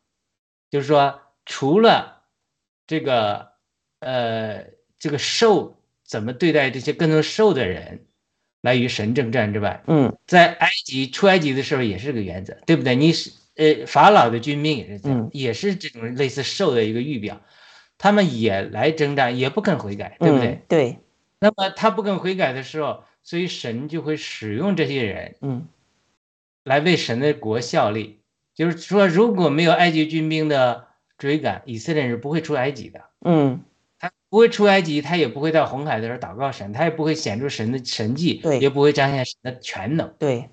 [0.70, 2.22] 就是说，除了
[2.86, 3.48] 这个
[4.00, 4.64] 呃
[4.98, 8.06] 这个兽怎么对待这些跟从兽的人
[8.60, 12.94] 来与神征战之外，嗯在埃及出埃及的时候也是个原则，对不对？
[12.94, 17.40] 你是呃法老的军兵也是这样，嗯也是这种类似兽的一个预表，
[18.02, 20.48] 他们也来征战，也不肯悔改，对不对？
[20.48, 20.98] 嗯对
[21.38, 25.68] 那么他不肯悔改的时候，所以神就会使用这些人，嗯
[26.64, 28.18] 来为神的国效力。
[28.56, 33.02] 就是说，如果没有埃及军兵的追赶，以色列人是不会出埃及的。
[33.24, 33.62] 嗯
[34.00, 40.12] 他不会出埃及，他也不会到红海的时候祷告神，他也不会显出神的神迹，对也不会彰显神的全能。
[40.18, 40.50] 对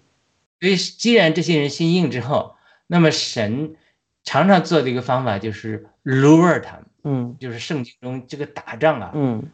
[0.61, 3.75] 所以，既然这些人心硬之后，那么神
[4.23, 9.49] 常常做的一个方法就是 lure 他们，嗯就是圣经中这个打仗啊，嗯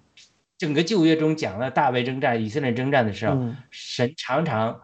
[0.58, 4.81] 整个旧约中讲了大卫征战、以色列征战的时候，嗯神常常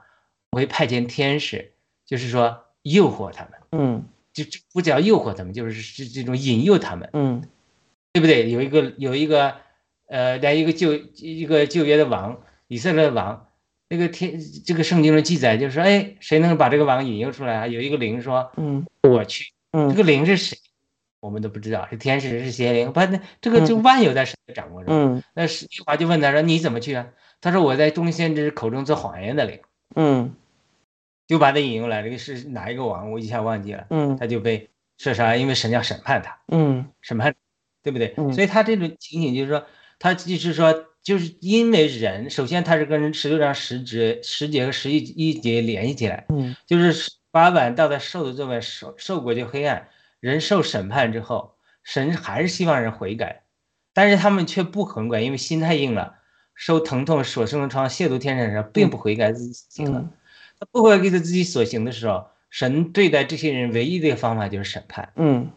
[0.51, 1.71] 会派遣天使，
[2.05, 4.43] 就是说诱惑他们，嗯就
[4.73, 7.41] 不叫诱惑他们，就是是这种引诱他们，嗯
[8.13, 8.49] 对不对？
[8.51, 9.55] 有一个有一个
[10.07, 13.47] 呃，来一个旧一个旧约的王，以色列的王，
[13.87, 17.67] 那个天这个圣经的记载就是说，哎，谁能把这个王引诱出来啊？
[17.67, 20.57] 有一个灵说，嗯我去，嗯这嗯个灵是谁？
[21.21, 24.93] 我们都不知道，是天使是邪灵，不，那这个就万有在神的掌握中。
[24.93, 27.07] 嗯那是耶和华就问他说：“你怎么去啊？”
[27.39, 29.59] 他说：“我在众先知口中做谎言的灵。
[29.95, 30.35] 嗯”
[31.27, 33.11] 就把他引诱来了，是哪一个王？
[33.11, 33.85] 我一下忘记了。
[33.89, 37.33] 嗯他就被射杀，因为神要审判他，嗯审判，
[37.83, 38.13] 对不对？
[38.17, 39.65] 嗯所以他这种情景就是说，
[39.99, 49.87] 他就是说，就是因为人，首先他是跟十六章十节、十节和十一一节联系起来，嗯就是把晚到的受的座位受受过就黑暗，
[50.21, 53.43] 人受审判之后，神还是希望人悔改，
[53.91, 56.15] 但是他们却不悔改，因为心太硬了，
[56.55, 59.83] 受疼痛所生的创亵渎天神的时候，并不悔改自己。
[59.83, 60.09] 嗯
[60.59, 65.11] 他不悔改自己所行的时候，神对待这些人唯一的方法就是审判。
[65.15, 65.51] 嗯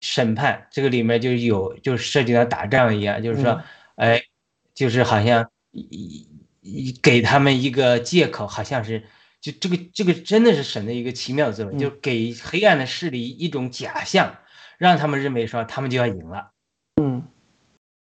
[0.00, 3.62] 审判这个里面就有就涉及到打仗一样，就是说，
[3.94, 4.20] 哎，
[4.74, 6.28] 就是好像一
[6.60, 9.04] 一给他们一个借口，好像是
[9.44, 14.38] 就这个这个真的是神的一个奇妙的作为，嗯就给黑暗的势力一种假象，
[14.78, 16.52] 让他们认为说他们就要赢了，
[16.98, 17.22] 嗯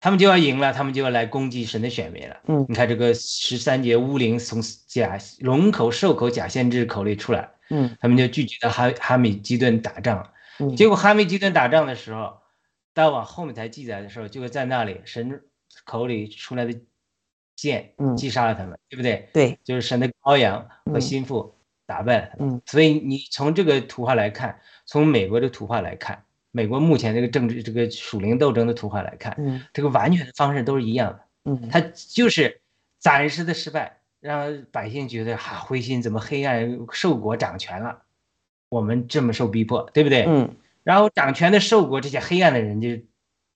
[0.01, 2.37] 他们就要赢了，他们就要来攻击神的选民了。
[2.47, 10.31] 嗯你看这个十三节乌灵从假龙口兽口假先知口里出来，嗯他们就聚集到哈哈米基顿打仗。
[10.59, 12.35] 嗯结果哈米基顿打仗的时候，
[12.93, 15.41] 到往后面才记载的时候，就在那里神
[15.87, 16.79] 口里出来的
[17.57, 19.29] 剑嗯击杀了他们，对不对？
[19.33, 21.55] 对就是神的羔羊和嗯心腹
[21.87, 22.55] 打败了他们。
[22.55, 31.21] 嗯所以你从这个图画来看，从美国的图画来看，美国目前这个政治这个属灵斗争的图画来看，嗯这个完全的方式都是一样的。
[31.45, 32.61] 嗯他就是
[32.99, 38.03] 暂时的失败，让百姓觉得哈、灰心，怎么黑暗兽国掌权了？
[38.69, 40.25] 我们这么受逼迫，对不对？
[40.27, 42.89] 嗯然后掌权的兽国这些黑暗的人就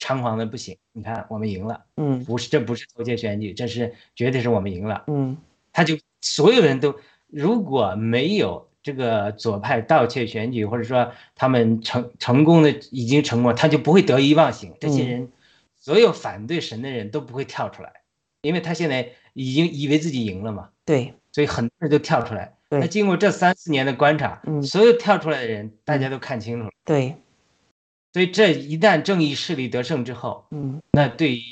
[0.01, 2.25] 猖狂的不行，你看我们赢了，嗯。
[2.25, 5.05] 不是这不是偷窃选举，这是绝对是我们赢了。
[5.07, 5.37] 嗯。
[5.73, 6.97] 他就所有人都
[7.29, 14.75] 如果没有这个左派盗窃选举，或者说他们成成功的已经成功，他就不会得意忘形。
[14.81, 15.09] 这些嗯。
[15.09, 15.29] 人，
[15.77, 17.93] 所有反对神的人都不会跳出来，
[18.43, 22.55] 因为他现在已经以为自己赢了嘛，对，所以很多人都跳出来。
[22.69, 22.81] 对。
[22.81, 24.61] 那经过这三四年的观察，嗯。
[24.63, 26.71] 所有跳出来的人，大家都看清楚了。
[26.85, 27.15] 对，
[28.13, 31.43] 所以这一旦正义势力得胜之后，嗯那对于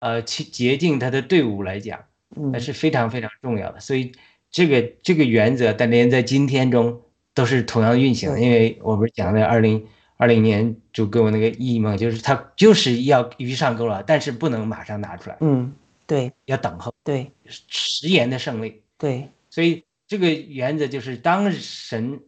[0.00, 3.80] 呃去洁净他的队伍来讲，那嗯是非常非常重要的。
[3.80, 4.12] 所以
[4.50, 7.02] 这个这个原则，但连在今天中
[7.32, 8.40] 都是同样运行的。
[8.40, 9.86] 因为我不是讲的二零
[10.16, 15.74] 二零年就给我那个意义嘛，就是他就是要鱼上钩了，但是不能马上拿出来，嗯
[16.06, 18.82] 对要等候对食言的胜利。
[18.98, 22.20] 对，所以这个原则就是，当神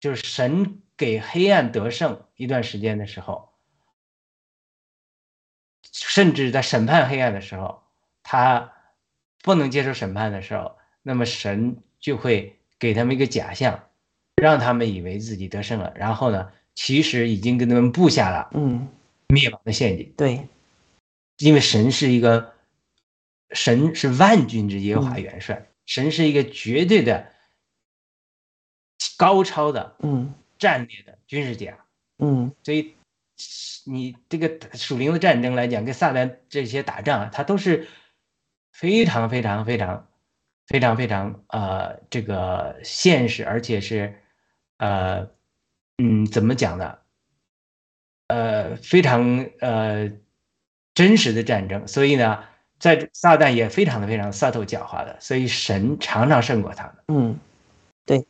[0.00, 3.48] 就是神给黑暗得胜一段时间的时候，
[5.92, 7.82] 甚至在审判黑暗的时候，
[8.22, 8.72] 他
[9.42, 13.88] 不能接受审判的时候，那么神就会给他们一个假象，
[14.34, 18.88] 让他们以为自己得胜了，然后呢，其实已经跟他们布下了嗯
[19.28, 20.12] 灭亡的陷阱。
[20.16, 20.48] 对，
[21.38, 22.54] 因为神是一个，
[23.50, 27.32] 神是万军之耶和华嗯元帅，神是一个绝对的
[29.16, 31.78] 高超的嗯战略的军事家，
[32.18, 32.94] 嗯所以
[33.84, 37.86] 你这个属灵的战争来讲，跟撒旦这些打仗啊，它都是
[38.72, 40.08] 非常非常非常
[40.66, 44.20] 非常非常呃这个现实，而且是
[44.78, 45.30] 呃
[45.98, 46.98] 嗯怎么讲呢？
[48.26, 50.10] 呃非常呃
[50.92, 52.44] 真实的战争，所以呢，
[52.78, 56.96] 在撒旦也非常的非常撒头狡猾的，所以神常常胜过他们。
[57.08, 57.40] 嗯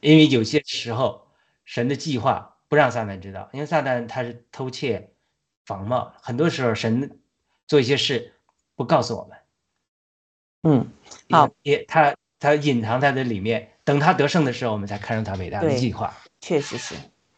[0.01, 1.28] 因为有些时候
[1.69, 5.13] 神的计划不让撒旦知道，因为撒旦他是偷窃、
[5.67, 7.21] 仿冒，很多时候神
[7.67, 8.33] 做一些事
[8.75, 9.39] 不告诉我们，
[10.63, 10.91] 嗯
[11.29, 16.17] 好也也他他隐藏在这里面，等他得胜的时候，我们才看到他伟大的计划。
[16.41, 16.95] 确实是，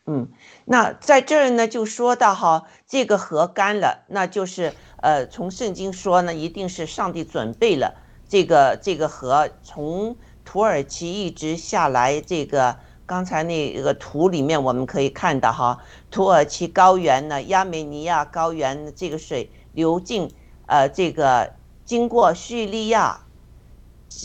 [0.07, 0.31] 嗯，
[0.65, 4.73] 那在这儿呢，就说到哈，这个河干了，那就是
[5.03, 12.79] 呃，从圣经说呢，一定是上帝准备了这个这个河从土耳其一直下来，这个
[13.11, 15.77] 刚才那个图里面我们可以看到哈，
[16.13, 20.31] 土耳其高原呢，亚美尼亚高原这个水流进
[20.67, 21.53] 呃这个
[21.85, 23.23] 经过叙利亚。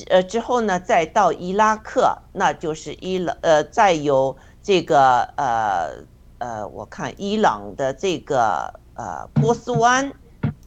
[0.07, 6.05] 呃，之后呢，再到伊拉克，那就是伊朗，呃，再有这个呃
[6.37, 10.13] 呃，我看伊朗的这个呃波斯湾，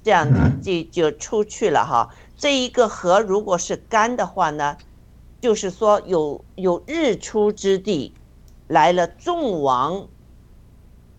[0.03, 0.29] 这样
[0.61, 2.11] 就就出去了哈。
[2.37, 4.77] 这一个河如果是干的话呢，
[5.41, 8.15] 就是说有有日出之地，
[8.67, 10.09] 来了众王，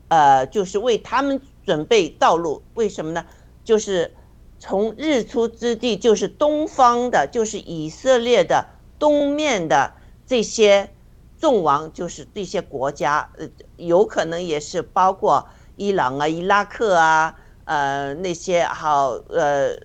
[0.09, 2.63] 呃，就是为他们准备道路。
[2.74, 3.26] 为什么呢？
[3.63, 4.15] 就是
[4.57, 8.67] 从日出之地，就是东方的，就是以色列的
[8.97, 9.93] 东面的
[10.26, 10.93] 这些
[11.38, 13.47] 众王，就是这些国家，呃，
[13.78, 19.78] 有可能也是包括伊朗啊、伊拉克啊，呃，那些好呃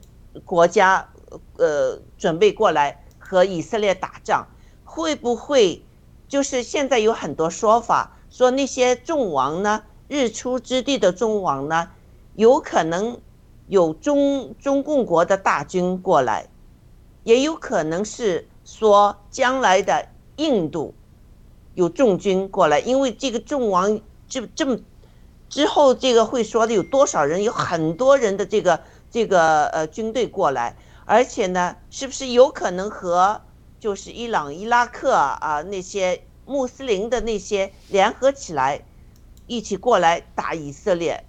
[0.44, 1.10] 国家，
[1.58, 3.03] 呃，准备过来
[3.34, 4.46] 和以色列打仗，
[4.84, 5.82] 会不会
[6.28, 11.90] 就是现在有很多说法，说那些众王呢，日出之地的众王呢，
[12.36, 13.20] 有可能
[13.66, 16.46] 有中中共国的大军过来，
[17.24, 20.06] 也有可能是说将来的
[20.36, 20.94] 印度
[21.74, 24.78] 有重军过来，因为这个众王这这么
[25.48, 28.80] 之后，这个会说的有多少人，有很多人的这个
[29.10, 30.76] 这个呃军队过来，
[31.06, 33.42] 而且呢，是不是有可能和
[33.78, 38.82] 就是伊朗、伊拉克啊那些穆斯林的那些联合起来，
[39.46, 41.24] 一起过来打以色列？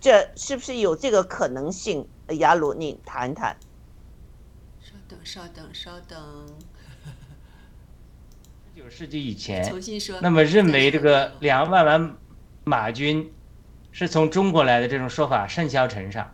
[0.00, 2.08] 这是不是有这个可能性？
[2.26, 3.56] 呃雅鲁，你谈谈。
[4.82, 6.46] 稍等，稍等，稍等，
[8.74, 10.18] 九世纪以前，重新说。
[10.22, 12.16] 那么认为这个两万万
[12.64, 13.30] 马军
[13.92, 16.32] 是从中国来的这种说法甚嚣尘上，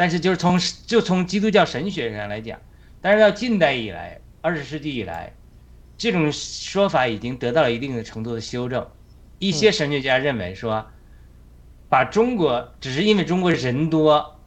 [0.00, 2.58] 但是就是从就从基督教神学上来讲，
[3.02, 5.30] 但是到近代以来，二十世纪以来，
[5.98, 8.88] 这种说法已经得到了一定的程度的修正。
[9.38, 10.86] 一些神学家认为说，
[11.90, 14.40] 把中国只是因为中国人多，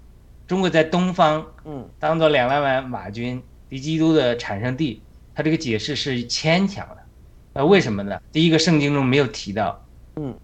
[0.47, 3.39] 中国在东方嗯当做两万万马军
[3.69, 5.03] 敌基督的产生地，
[5.35, 6.97] 他这个解释是牵强的。
[7.53, 8.19] 那为什么呢？
[8.31, 9.85] 第一个，圣经中没有提到
[10.15, 10.35] 嗯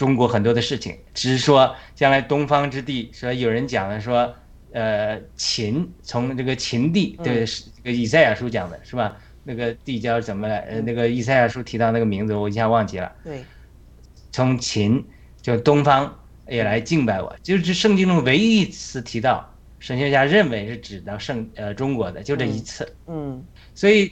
[0.00, 4.34] 中国很多的事情，只是说将来东方之地，说有人讲了说，
[4.72, 9.14] 呃秦从这个秦地，嗯对，是这个以赛亚书讲的是吧？
[9.44, 10.60] 那个地叫怎么来？
[10.60, 13.12] 呃，那个以赛亚书提到那个名字，我一下忘记了。
[13.22, 13.44] 对，
[14.32, 15.04] 从秦
[15.42, 22.90] 就东方也来敬拜我，就是圣经中唯一一次提到神学家认为是指到圣呃中国的，就这一次。
[23.06, 23.44] 嗯
[23.74, 24.10] 所以，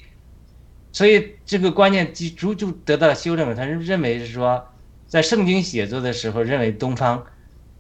[0.93, 3.57] 所以这个观念基就就得到了修正。
[3.57, 4.62] 他是认为是说，
[5.09, 7.24] 在圣经写作的时候，认为东方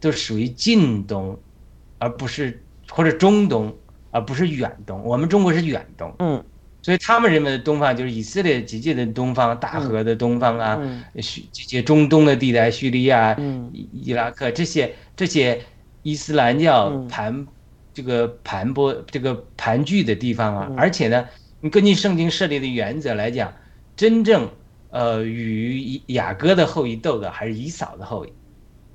[0.00, 1.38] 都属于近东，
[1.98, 3.76] 而不是或者中东，
[4.10, 5.04] 而不是远东。
[5.04, 6.42] 我们中国是远东，嗯。
[6.80, 11.04] 所以他们认为的东方就是以色列几界的东方，大河的东方啊，嗯。
[11.20, 13.70] 叙这些中东的地带，叙利亚、嗯。
[13.74, 15.60] 伊伊拉克这些这些
[16.02, 17.46] 伊斯兰教嗯盘、
[17.92, 20.76] 这个盘剥这个盘踞的地方啊，嗯。
[20.78, 21.28] 而且呢，
[21.60, 23.52] 你根据圣经设立的原则来讲，
[23.94, 24.48] 真正
[24.88, 28.32] 呃与雅各的后裔斗的还是以扫的后裔，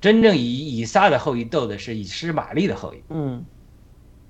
[0.00, 3.02] 真正以以撒的后裔斗的是以实玛利的后裔。
[3.08, 3.44] 嗯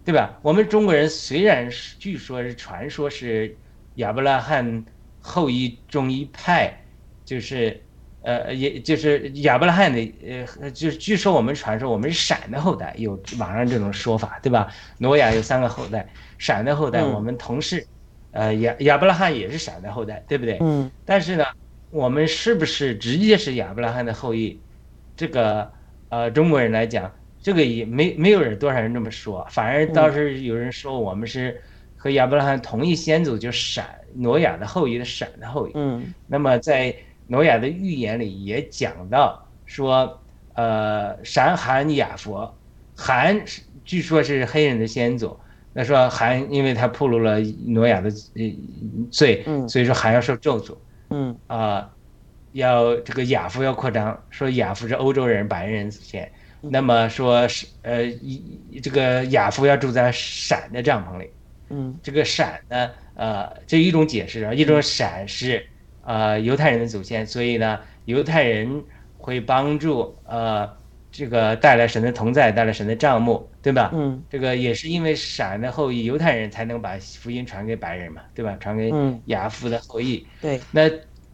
[0.06, 0.38] 对吧？
[0.42, 3.58] 我们中国人虽然是据说是传说是
[3.94, 4.84] 亚伯拉罕
[5.18, 6.78] 后裔中一派，
[7.24, 7.82] 就是
[8.20, 14.70] 呃，也就是亚伯拉罕的呃，就是据说我们传说我们是闪的后代，有网上这种说法，对吧？
[14.98, 16.06] 挪亚有三个后代，
[16.36, 17.88] 闪的后代，嗯我们同是，
[18.34, 20.58] 呃，亚亚伯拉罕也是闪的后代，对不对？
[20.60, 21.44] 嗯但是呢，
[21.90, 24.60] 我们是不是直接是亚伯拉罕的后裔？
[25.16, 25.70] 这个
[26.08, 27.08] 呃，中国人来讲，
[27.40, 31.62] 这个也没没有人多少人这么说，反而倒是有人说我们是
[31.96, 35.70] 和亚伯拉罕同一先祖，就是闪挪亚的后裔的闪的后裔。
[35.76, 36.92] 嗯那么在
[37.28, 40.20] 挪亚的预言里也讲到说，
[40.54, 42.52] 呃，闪含雅佛，
[42.96, 45.38] 含是据说是黑人的先祖。
[45.74, 48.42] 那说含因为他暴露了挪亚的呃
[49.10, 50.76] 罪，嗯所以说含要受咒诅。
[51.10, 51.88] 嗯啊、
[52.52, 61.30] 要这个亚夫要扩张，说亚夫是欧洲人、白人祖先，那么说是呃一这个亚夫要住在闪的帐篷里，
[61.70, 65.64] 嗯这个闪呢，呃，这一种解释啊，一种闪是
[66.02, 68.82] 呃犹太人的祖先，所以呢，犹太人
[69.18, 70.68] 会帮助呃
[71.12, 73.90] 这个带来神的同在，带来神的帐幕，对吧？
[73.94, 78.54] 嗯这个也是因为闪的后裔犹太人才能把福音传给白人嘛，对吧？
[78.60, 80.28] 传给嗯亚夫的后裔。
[80.42, 80.82] 对，那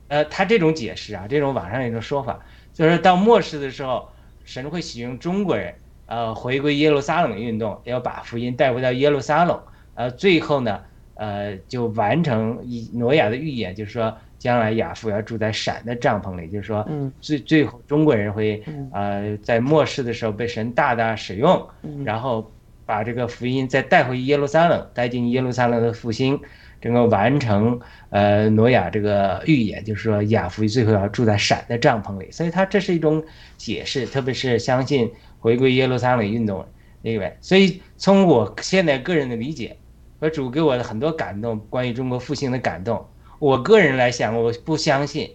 [0.07, 2.39] 呃，他这种解释啊，这种网上有一种说法，
[2.73, 4.09] 就是到末世的时候，
[4.45, 5.75] 神会使用中国人，
[6.07, 9.61] 呃，回归耶路撒冷运动，要把福音带回到耶路撒冷，
[9.95, 17.13] 呃，最后呢，呃，就完成以挪亚的预言，就是说将来亚父要住在闪的帐篷里，就是说嗯。
[17.21, 18.91] 最最后中国人会嗯。
[18.93, 22.03] 呃在末世的时候被神大大使用，嗯。
[22.05, 22.51] 然后
[22.87, 26.41] 把这个福音再带回耶路撒冷，带进耶路撒冷的复兴，
[26.81, 27.79] 整个完成
[28.09, 33.23] 呃挪亚这个预言，就是说亚夫最后要住在闪的帐篷里，所以他这是一种
[33.57, 36.67] 解释，特别是相信回归耶路撒冷运动
[37.03, 39.77] 那位，所以从我现在个人的理解，
[40.19, 43.07] 和主给我的很多感动，关于中国复兴的感动，
[43.41, 45.29] 我个人来想，我不相信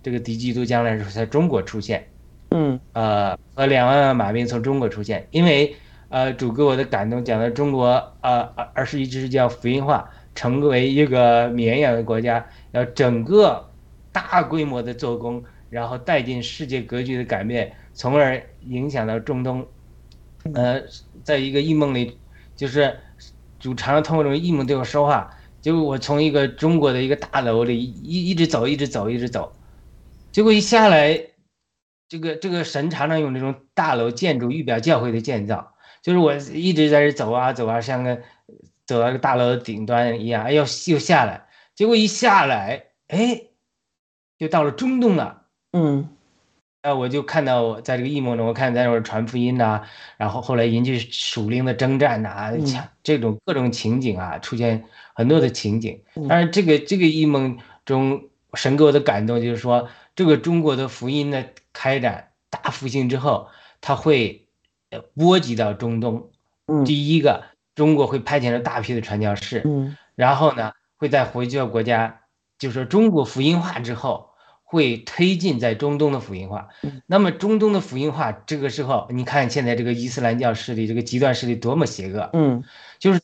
[0.00, 2.08] 这个敌基督将来是在中国出现。
[2.50, 5.74] 嗯呃，和两万万马兵从中国出现，因为
[6.08, 7.88] 呃，主给我的感动讲到中国
[8.22, 13.68] 呃二二十一世纪要福音化，成为一个绵延的国家，要整个
[14.12, 19.66] 大规模的做工，然后带进世界格局的改变，从而影响到中东。
[20.54, 20.80] 呃，
[21.24, 22.16] 在一个异梦里，
[22.54, 22.96] 就是
[23.58, 25.28] 主常常通过这种异梦对我说话，
[25.60, 29.52] 结果我从一个中国的一个大楼里一一直走，一直走，一直走，
[30.32, 31.26] 结果一下来。
[32.10, 38.22] 这个这个神常常用这种大楼建筑预表教会的建造，就是我一直在这走啊走啊，像个
[38.86, 43.42] 走到个大楼的顶端一样，哎，呦又下来，结果一下来，哎，
[44.38, 45.42] 就到了中东了。
[45.72, 46.08] 嗯
[46.88, 49.82] 啊，我就看到我在这个异梦中，我看在那儿传福音呐、
[50.16, 52.64] 然后后来引起属灵的征战呐、嗯
[53.02, 54.84] 这种各种情景啊，出现
[55.14, 56.00] 很多的情景。
[56.14, 58.22] 嗯当然，这个这个异梦中，
[58.54, 63.48] 神给我的感动就是说，这个中国的福音的开展大复兴之后，
[63.80, 64.46] 它会
[64.90, 66.30] 呃波及到中东。
[66.66, 72.20] 嗯第一个，中国会派遣了大批的传教士，嗯然后呢，会在回教国家，
[72.58, 74.27] 就是说中国福音化之后，
[74.70, 77.00] 会推进在中东的福音化嗯。
[77.06, 82.62] 那么中东的福音化，这个时候，你看现在这个伊斯兰教势力，这个极端势力多么邪恶，嗯
[82.98, 83.20] 就是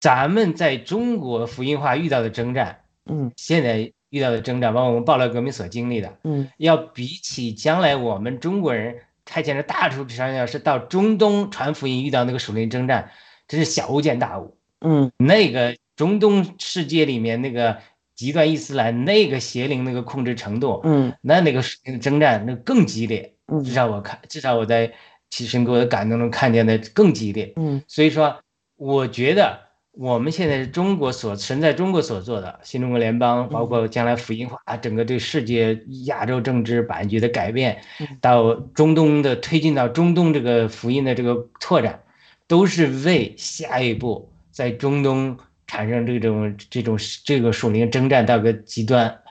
[0.00, 13.10] 咱们在中国福音化遇到的征战，嗯现在遇到的征战，包括我们爆料革命所经历的，嗯要比起将来我们中国人派遣的大数传教士到中东传福音遇到那个属灵征战，
[13.48, 14.56] 真是小巫见大巫。
[14.80, 17.78] 嗯那个中东世界里面那个
[18.14, 23.34] 极端伊斯兰那个邪灵那个控制程度，嗯那那个属灵的征战那更激烈。
[23.46, 24.92] 嗯至少我看，至少我在
[25.28, 27.52] 其实给我的感动中看见的更激烈。
[27.56, 28.38] 嗯所以说，
[28.76, 29.58] 我觉得
[29.92, 37.82] 我们现在中国所存在中国所做的新中国联邦，包括将来福音化，整个对世界亚洲政治版局的改变，
[38.20, 42.02] 到中东的推进到中东这个福音的这个拓展，
[42.48, 45.36] 都是为下一步在中东
[45.72, 49.22] 产生这种这种这个属灵征战到个极端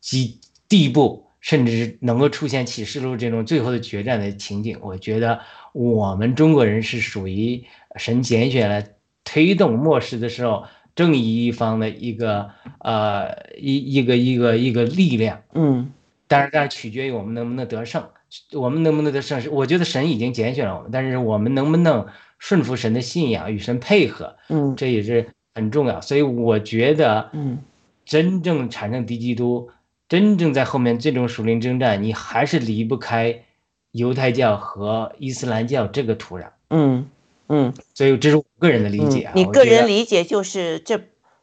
[0.00, 0.38] 极
[0.68, 4.78] 地步，甚至是能够出现启示录这种最后的决战的情景。
[4.82, 5.40] 我觉得
[5.72, 7.64] 我们中国人是属于
[7.96, 8.84] 神拣选了
[9.24, 10.64] 推动末世的时候
[10.94, 15.42] 正义一方的一个呃一一个一个一个力量。
[15.54, 15.90] 嗯
[16.28, 18.08] 当然，这样取决于我们能不能得胜。
[18.52, 22.06] 我们能不能得胜，是我觉得神已经拣选了我们，但是我们能不能
[22.38, 26.00] 顺服神的信仰，与神配合，嗯这也是很重要。
[26.00, 27.58] 所以我觉得，嗯
[28.04, 29.70] 真正产生敌基督，
[30.08, 33.44] 真正在后面这种属灵征战，你还是离不开
[33.92, 36.48] 犹太教和伊斯兰教这个土壤。
[36.70, 37.08] 嗯
[37.48, 37.72] 嗯。
[37.94, 39.32] 所以这是我个人的理解啊。
[39.34, 41.00] 嗯、你个人理解就是这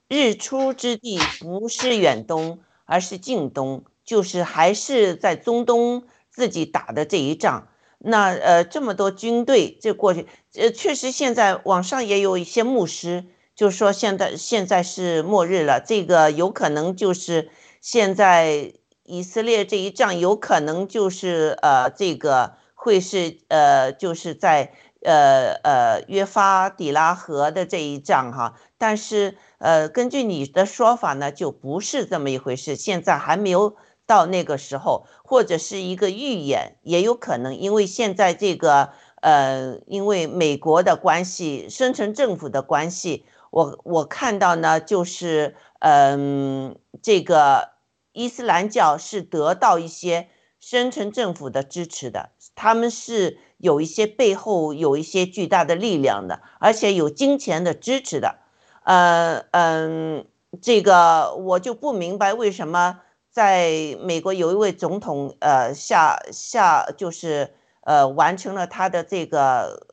[0.10, 7.70] 日出之地不是远东，而是近东，就是还是在中东自己打的这一仗。
[8.00, 13.24] 那呃，这么多军队这过去，呃，确实现在网上也有一些牧师
[13.58, 17.50] 就是说现在现在是末日了，这个有可能就是
[17.82, 18.72] 现在
[19.04, 24.72] 以色列这一仗有可能就是呃这个会是呃就是在。
[25.04, 32.76] 呃呃，约发底拉河的这一仗哈，但是呃，根据你的说法呢，就不是这么一回事。
[32.76, 33.76] 现在还没有
[34.08, 38.90] 到那个时候，或者是一个预演，也有可能，因为现在这个
[39.22, 43.24] 呃，因为美国的关系，深层政府的关系，
[43.58, 47.70] 我我看到呢，就是嗯、这个
[48.12, 50.30] 伊斯兰教是得到一些
[50.60, 53.40] 深层政府的支持的，他们是。
[53.60, 58.38] 有一些背后有一些巨大的力量的，而且有金钱的支持的，
[58.84, 60.28] 呃嗯，
[60.62, 63.00] 这个我就不明白为什么
[63.32, 69.88] 在美国有一位总统呃下下就是呃完成了他的这个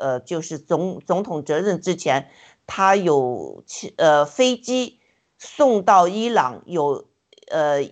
[0.00, 2.28] 呃就是总总统责任之前，
[2.66, 3.64] 他有
[3.96, 5.00] 呃飞机
[5.38, 7.06] 送到伊朗有
[7.50, 7.90] 呃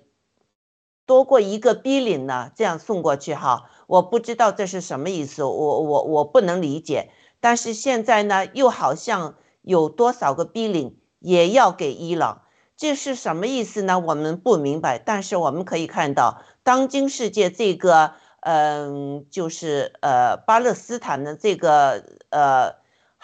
[1.06, 3.70] 多过一个 billion 呢，这样送过去哈。
[3.86, 7.10] 我不知道这是什么意思，我我我不能理解。
[7.40, 12.42] 但是现在呢，又好像有多少个 billion 也要给伊朗，
[12.74, 13.98] 这是什么意思呢？
[13.98, 14.98] 我们不明白。
[14.98, 22.76] 但是我们可以看到，当今世界这个，嗯，就是呃巴勒斯坦的这个呃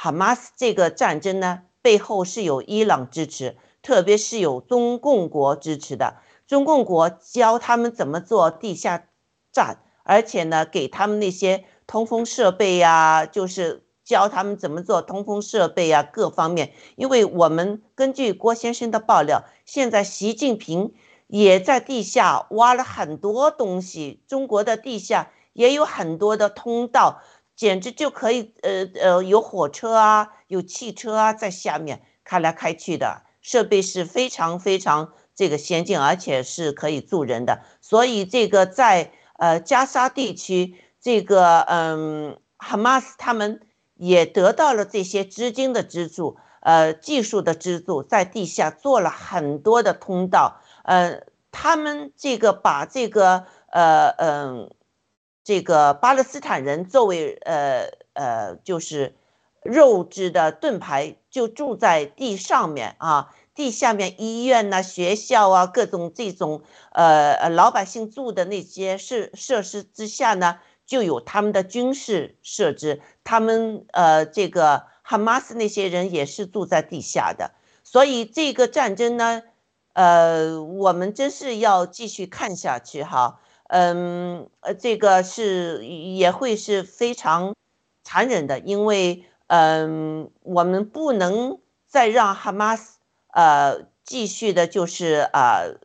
[0.02, 6.16] 哈马斯这个战争呢，背后是有伊朗支持，特别是有中共国支持的。
[6.46, 9.08] 中共国教他们怎么做地下
[9.52, 9.82] 战。
[10.02, 16.72] 而且呢，给他们那些通风设备呀，就是教他们怎么做通风设备呀，各方面。
[16.96, 20.94] 因为我们根据郭先生的爆料，现在习近平
[21.26, 27.20] 也在地下挖了很多东西，中国的地下也有很多的通道，
[27.60, 37.60] 简直就可以，呃呃，有火车啊，有汽车啊，在下面开来开去的，设备是非常非常这个先进，而且是可以住人的。
[37.82, 39.12] 所以这个在。
[39.40, 43.58] 呃，加沙地区这个，嗯，哈马斯他们
[43.96, 54.70] 也得到了这些资金的资助，呃，技术的资助，在地下做了很多的通道，呃，他们这个把这个，呃，嗯，
[55.50, 59.16] 这个巴勒斯坦人作为，呃呃，就是
[59.64, 63.34] 肉质的盾牌，就住在地上面啊。
[63.52, 73.02] 地下面医院呐、学校啊，各种这种呃呃老百姓住的那些设设施之下呢，就有他们的军事设置。
[73.24, 77.50] 他们呃这个哈马斯那些人也是住在地下的，
[77.82, 79.42] 所以这个战争呢，
[79.94, 83.40] 呃，我们真是要继续看下去哈。
[83.70, 87.54] 嗯，呃，这个是也会是非常
[88.02, 92.98] 残忍的，因为嗯，我们不能再让哈马斯。
[93.32, 95.78] 呃，继续的就是呃，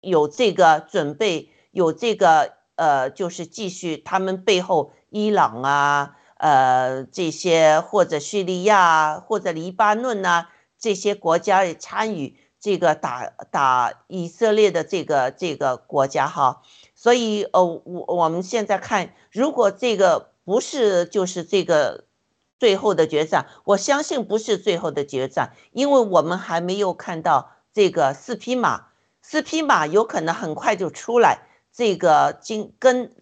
[0.00, 16.62] 有这个准备，有这个呃，就是继续他们背后伊朗啊，呃，这些或者叙利亚或者黎巴嫩呐这些国家参与这个打打以色列的这个这个国家哈，
[17.00, 22.04] 所以呃，我我们现在看，如果这个不是就是这个。
[22.60, 28.88] 最后的决战，我相信不是最后的决战，因为我们还没有看到这个四匹马，
[29.22, 31.38] 四匹马有可能很快就出来。
[31.72, 33.16] 这个金跟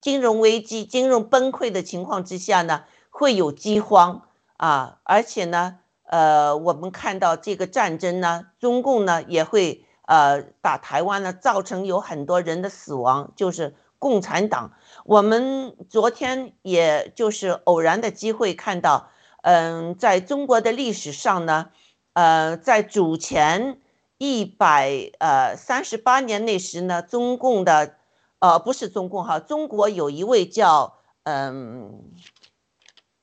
[0.00, 4.22] 金融危机、金融崩溃的情况之下呢，会有饥荒
[4.56, 14.72] 啊，而且呢，呃，我们看到这个战争呢，中共呢也会呃打台湾呢，造成有很多人的死亡，就是共产党。
[15.04, 19.10] 我们昨天也就是偶然的机会看到，
[19.42, 21.70] 嗯，在中国的历史上呢，
[22.14, 23.80] 呃，在主前
[24.18, 27.94] 一百呃三十八年那时呢，中共的。
[28.40, 30.94] 呃，不是中共哈，中国有一位叫
[31.24, 32.12] 嗯，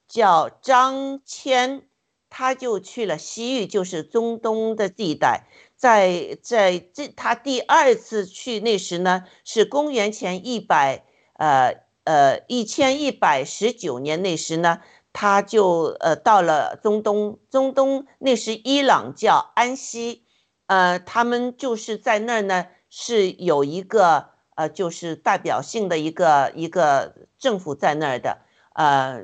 [0.09, 1.83] 叫张骞，
[2.29, 11.03] 他就去了西域，就是中东的地带，在在这他第二次去那时呢，是公元前一百
[11.33, 14.81] 呃呃一千一百十九年那时呢，
[15.13, 20.25] 他就呃到了中东，中东那时伊朗叫安息，
[20.67, 24.35] 呃，他们就是在那儿呢是有一个。
[24.57, 28.37] 呃，就是代表性的一个一个政府在那儿的，
[28.73, 29.21] 呃，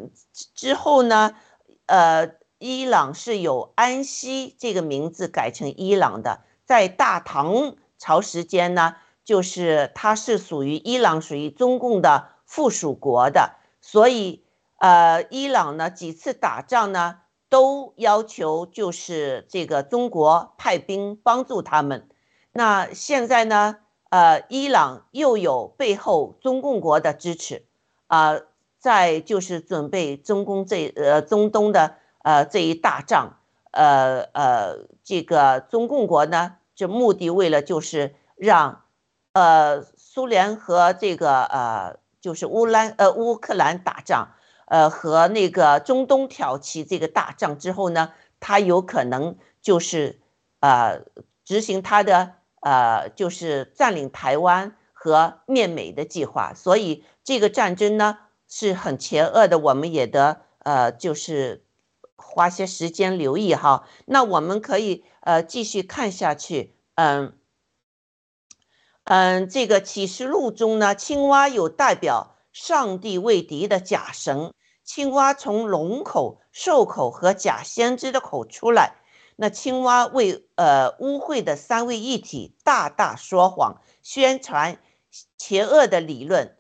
[0.54, 1.34] 之后呢，
[1.86, 2.28] 呃，
[2.62, 14.44] 伊朗是有安息这个名字改成伊朗的，在大唐朝时间呢，就是它是属于伊朗，属于中共的附属国的，所以
[14.78, 22.08] 呃，伊朗呢几次打仗呢，都要求就是这个中国派兵帮助他们，
[22.52, 23.78] 那现在呢？
[24.12, 27.66] 呃，伊朗又有背后中共国的支持，
[28.08, 28.42] 啊，
[28.78, 33.38] 在就是准备中共这呃中东的呃这一大仗，
[33.72, 38.84] 呃呃，这个中共国呢，这目的为了就是让，
[39.34, 44.34] 呃，苏联和这个呃就是乌兰呃乌克兰打仗，
[44.66, 50.20] 呃和那个中东挑起这个大仗之后呢，他有可能就是
[50.60, 51.02] 呃
[51.44, 52.34] 执行他的。
[52.64, 61.66] 呃，就是占领台湾和灭美的计划，所以这个战争呢是很邪恶的，我们也得呃，就是
[62.22, 63.88] 花些时间留意哈。
[64.06, 67.34] 那我们可以呃继续看下去，嗯
[69.04, 74.54] 嗯，这个启示录中呢，青蛙有代表上帝为敌的假神，
[74.84, 78.96] 青蛙从龙口、兽口和假先知的口出来。
[79.38, 84.78] 那青蛙为呃污秽的三位一体大大说谎，宣传
[85.40, 86.56] 邪恶的理论，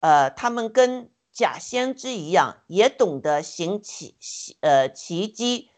[0.00, 4.16] 呃，他们跟假先知一样，也懂得行奇
[4.60, 5.68] 呃奇迹，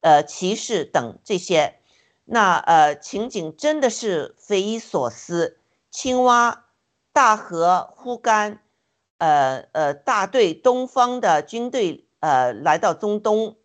[0.00, 1.80] 呃奇事等这些。
[2.26, 5.58] 那呃情景真的是匪夷所思。
[5.90, 6.66] 青蛙
[7.12, 8.60] 大河忽干，
[9.18, 13.56] 呃呃大队东方的军队呃来到中东。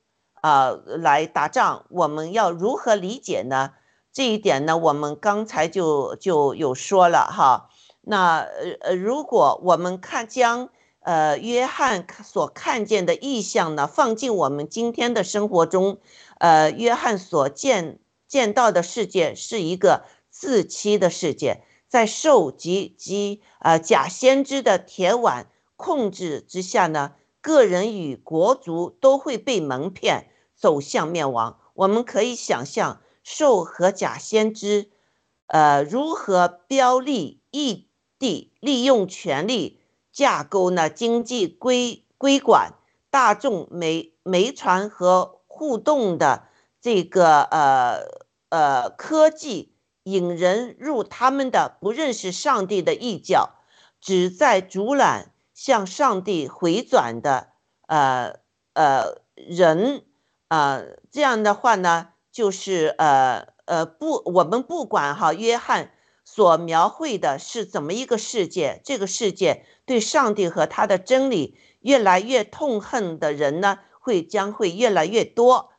[0.43, 3.73] 啊，来打仗，我们要如何理解呢？
[4.11, 7.69] 这一点呢，我们刚才就就有说了哈。
[8.01, 10.69] 那呃呃，如果我们看将
[11.01, 15.99] 呃约翰所看见的意象呢，放进我们今天的生活中，
[16.39, 30.27] 呃，约翰所见见到的世界是一个自欺的世界，在受及及呃假先知的铁腕控制之下呢，个人与国族都会被蒙骗。
[30.53, 34.91] 走向灭亡，我们可以想象兽和假先知，
[35.47, 37.87] 呃，如何标立异
[38.19, 39.80] 地，利用权力
[40.12, 40.89] 架构呢？
[40.89, 42.74] 经济规规管
[43.09, 46.43] 大众媒媒传和互动的
[46.80, 47.99] 这个呃
[48.49, 53.55] 呃科技，引人入他们的不认识上帝的一角，
[53.99, 57.49] 旨在阻拦向上帝回转的
[57.88, 58.39] 呃
[58.74, 60.05] 呃人。
[60.47, 65.93] 啊，这样的话呢，就是呃呃不，我们不管哈，约翰
[66.34, 75.71] 所描绘的是怎么一个世界，这个世界对上帝和他的真理越来越痛恨的人呢，会将会越来越多，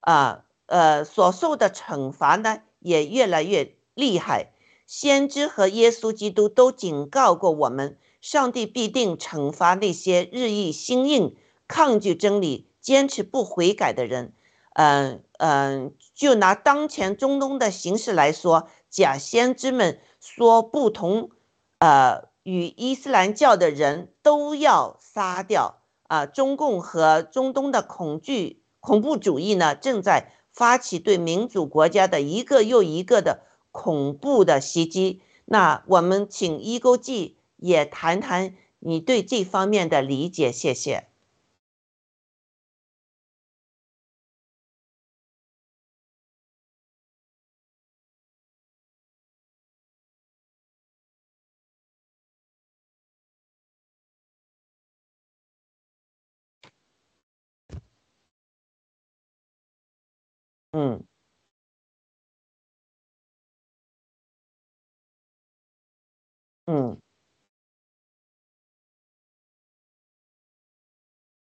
[0.00, 4.52] 啊呃所受的惩罚呢也越来越厉害。
[4.84, 11.36] 先知和耶稣基督都警告过我们，上帝必定惩罚那些日益心硬、
[11.68, 12.66] 抗拒真理。
[12.80, 14.32] 坚持不悔改的人，
[14.72, 21.30] 嗯嗯，就拿当前中东的形势来说，假先知们说不同，
[21.78, 26.26] 呃，与伊斯兰教的人都要杀掉啊！
[26.26, 35.22] 中共和中东的恐惧恐怖主义呢，正在发起对民主国家的一个又一个的恐怖的袭击。
[35.44, 41.09] 那我们请伊钩记也谈谈你对这方面的理解，谢谢。
[60.74, 61.02] 嗯。
[66.68, 67.00] 嗯。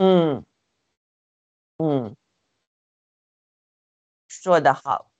[0.01, 0.45] 嗯。
[1.81, 2.15] 嗯，
[4.31, 5.11] 说的好，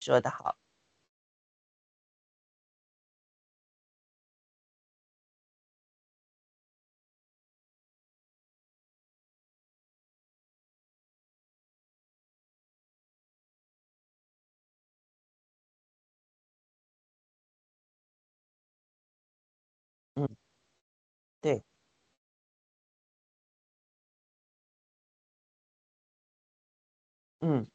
[0.00, 0.56] 说的好。
[21.46, 21.62] 对。
[27.42, 27.66] 嗯。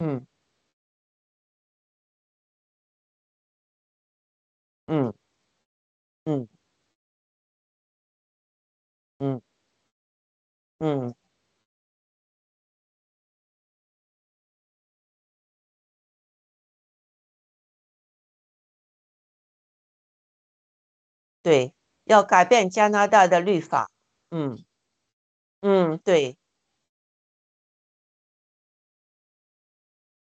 [0.00, 0.26] 嗯。
[4.88, 5.16] 嗯。
[6.26, 6.48] 嗯。
[9.20, 9.40] 嗯。
[10.80, 11.16] 嗯。
[21.46, 21.72] 对，
[22.06, 23.88] 要改变加拿大的律法，
[24.32, 24.58] 嗯。
[25.62, 26.36] 嗯，对。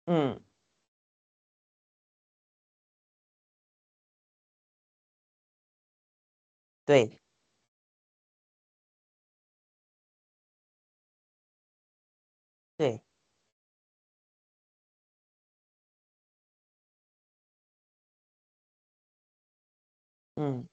[0.08, 0.44] 嗯。
[6.88, 7.20] 对。
[12.80, 13.04] 对。
[20.38, 20.68] 嗯。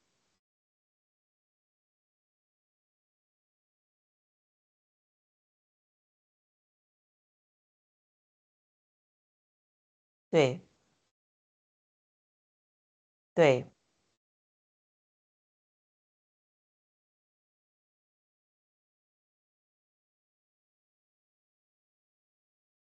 [10.32, 10.60] 对。
[13.36, 13.70] 对。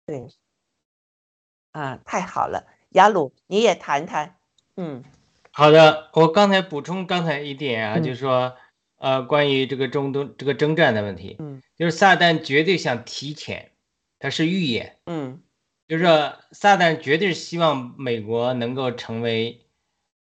[0.08, 0.32] 对。
[1.76, 4.38] 啊，太好了，雅鲁，你也谈谈，
[4.76, 5.04] 嗯。
[5.54, 8.04] 好的，我刚才补充刚才一点啊，嗯。
[8.04, 8.56] 就是说，
[8.98, 11.62] 呃，关于这个中东这个征战的问题，嗯。
[11.78, 13.72] 就是撒旦绝对想提前，
[14.20, 15.00] 他是预演。
[15.06, 15.42] 嗯。
[15.92, 19.60] 就是说撒旦绝对是希望美国能够成为，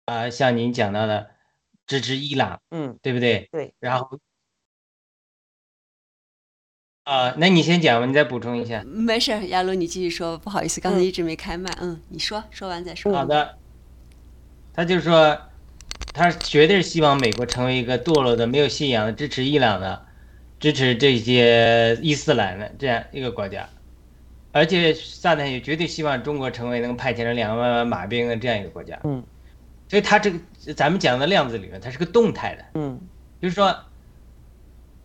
[0.04, 1.30] 啊，像您讲到的
[1.86, 2.98] 支持伊朗，嗯。
[3.00, 3.48] 对不对？
[3.52, 3.72] 对。
[3.78, 4.18] 然后
[7.04, 8.82] 啊，那你先讲吧，你再补充一下。
[8.82, 11.04] 没事儿，雅鲁你继续说，不好意思，刚才嗯。
[11.04, 13.12] 一直没开麦，嗯，你说，说完再说。
[13.12, 13.56] 好的。
[14.74, 15.40] 他就说，
[16.12, 20.04] 他绝对是希望美国成为一个堕落的、没有信仰的、支持伊朗的、
[20.58, 23.68] 支持这些伊斯兰的这样一个国家，
[24.52, 28.98] 而且撒旦也绝对希望中国成为能派遣了两万万马兵的这样一个国家。
[29.04, 29.22] 嗯。
[29.88, 30.38] 所以他这个
[30.74, 32.64] 咱们讲的量子理论，它是个动态的。
[32.74, 33.00] 嗯。
[33.40, 33.76] 就是说，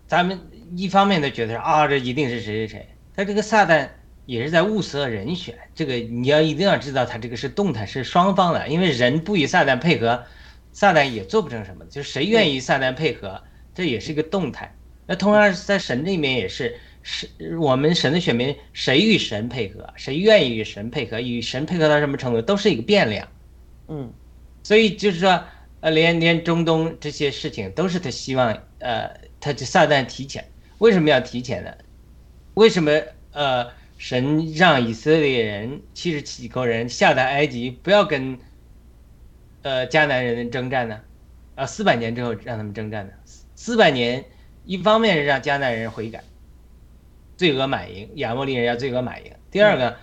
[0.07, 0.39] 咱们
[0.75, 3.87] 一方面都觉得啊，这一定是谁谁谁，他这个撒旦
[4.25, 10.23] 也是在物色人选，这个你要一定要知道，他这个是动态，是双方的，因为人不与撒旦配合，
[10.73, 11.85] 撒旦也做不成什么。
[11.85, 13.41] 就是谁愿意与撒旦配合，
[13.73, 14.75] 这也是一个动态。
[15.07, 16.77] 那同样在神这里面也是，
[17.07, 17.29] 是
[17.59, 23.27] 我们神的选民，谁与神配合，谁愿意与神配合，与神配合到什么程度，都是一个变量。
[23.87, 24.11] 嗯。
[24.63, 25.43] 所以就是说，
[25.81, 30.43] 呃，连连中东这些事情都是他希望，呃，他就撒旦提前，
[30.79, 31.71] 为什么要提前呢？
[32.55, 32.91] 为什么
[33.31, 33.71] 呃？
[33.97, 38.37] 神让以色列人七十七口人下到埃及，不要跟
[39.61, 40.99] 呃迦南人征战呢？
[41.55, 43.13] 啊，四百年之后让他们征战呢。
[43.55, 44.25] 四百年，
[44.65, 46.21] 一方面是让迦南人悔改，
[47.37, 49.31] 罪恶满盈，亚摩利人要罪恶满盈。
[49.51, 49.95] 第二个，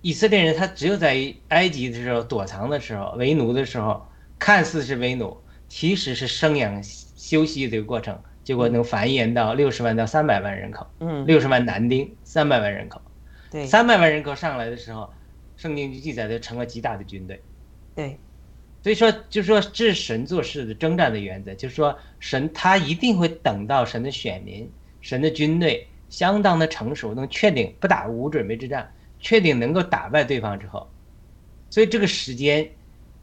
[0.00, 4.06] 以色列人他只有在埃及的时候躲藏的时候，为奴的时候，
[4.38, 5.36] 看似是为奴，
[5.68, 8.18] 其实是生养休息这个过程。
[8.44, 13.02] 结果能繁衍到六十万到三百万人口，嗯，六十万男丁，三百万人口，
[13.50, 15.12] 对，三百万人口上来的时候，
[15.56, 17.42] 圣经就记载的成了极大的军队，
[17.96, 18.20] 对，
[18.84, 24.70] 所以说就是说这是神做事的征战的原则，就是说神他一定会等到神的选民、
[25.00, 30.88] 神的军队相当的成熟，能确定不打无准备之战，确定能够打败对方之后，
[31.70, 32.68] 所以这个时间。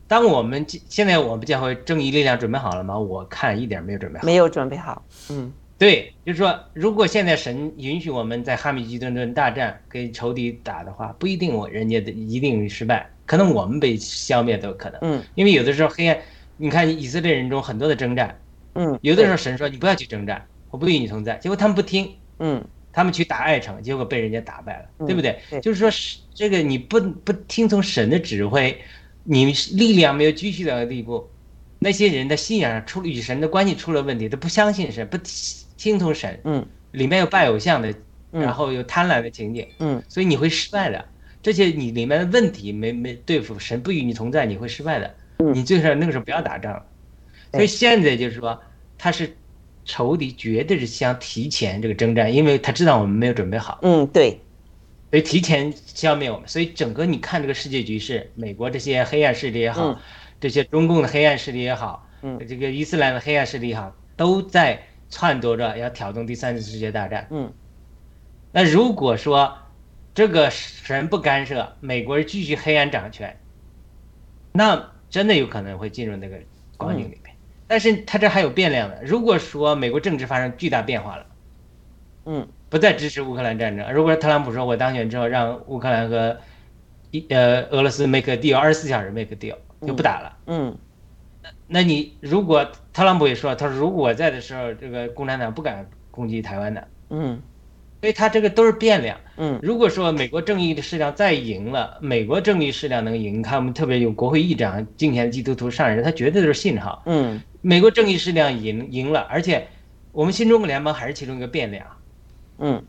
[0.06, 3.00] 当我们现在我们教会正义力量准备好了吗？
[3.00, 5.04] 我看一点没有准备好，没有准备好。
[5.32, 15.00] 嗯，对，就是说，如果现在神允许我们在哈米吉顿顿大战跟仇敌打的话，不一定我人家的一定失败，可能我们被消灭都有可能。
[15.02, 16.20] 嗯，因为有的时候黑暗，
[16.58, 18.38] 你看以色列人中很多的征战，
[18.74, 22.64] 嗯，有的时候神说你不要去征战，我不与你同在，结果他们不听，嗯，
[22.94, 25.38] 他们去打爱城，结果被人家打败了，对不对？
[25.50, 25.90] 对，就是说，
[26.34, 28.80] 这个你不不听从神的指挥。
[29.26, 31.26] 你力量没有继续到的地步，
[31.80, 35.18] 那些人的信仰出与神的关系出了问题，他不相信神，不
[35.78, 37.90] 听从神，嗯，里面有拜偶像的，
[38.34, 41.06] 嗯然后有贪婪的情景，嗯所以你会失败的。
[41.42, 45.16] 这些你里面的问题没没对付，神不与你同在，你会失败的。
[45.40, 46.74] 嗯你最少那个时候不要打仗。
[46.74, 46.86] 了
[47.54, 48.62] 所以现在就是说，
[48.98, 49.34] 他是
[49.86, 54.40] 仇敌，绝对是想提前这个征战，因为他知道我们没有准备好，嗯，对，
[55.10, 56.48] 所以提前消灭我们。
[56.48, 59.98] 所以整个你看这个世界局势，美国这些黑暗势力也好，嗯
[60.40, 64.82] 这些中共的黑暗势力也好，嗯这个伊斯兰的黑暗势力也好，都在
[65.12, 67.28] 撺掇着要挑动第三次世界大战。
[67.32, 67.52] 嗯
[68.52, 69.58] 那如果说
[70.14, 73.36] 这个神不干涉，美国继续黑暗掌权，
[74.52, 76.38] 那真的有可能会进入那个
[76.78, 77.23] 光景里面。
[77.74, 79.02] 但是它这还有变量的。
[79.04, 81.26] 如果说美国政治发生巨大变化了，
[82.26, 86.38] 嗯不再支持乌克兰战争，如果特朗普说我当选之后让乌克兰和
[87.10, 89.56] 一呃俄罗斯 make a deal，二十四小时 make a deal
[89.88, 90.38] 就不打了。
[90.46, 90.78] 嗯
[91.68, 92.64] 那你如果
[92.94, 97.42] 特朗普也说，他说如果我在的时候，这个共产党不敢攻击台湾的，嗯
[98.04, 99.18] 所以它这个都是变量。
[99.38, 107.02] 嗯如果说美国正义的势量再赢了，美国正义势量能赢，你看我们特别有国会议长敬虔基督徒上任，他绝对都是信号。
[107.06, 109.66] 嗯美国正义势量赢赢了，而且
[110.12, 111.86] 我们新中国联盟还是其中一个变量。
[112.58, 112.84] 嗯，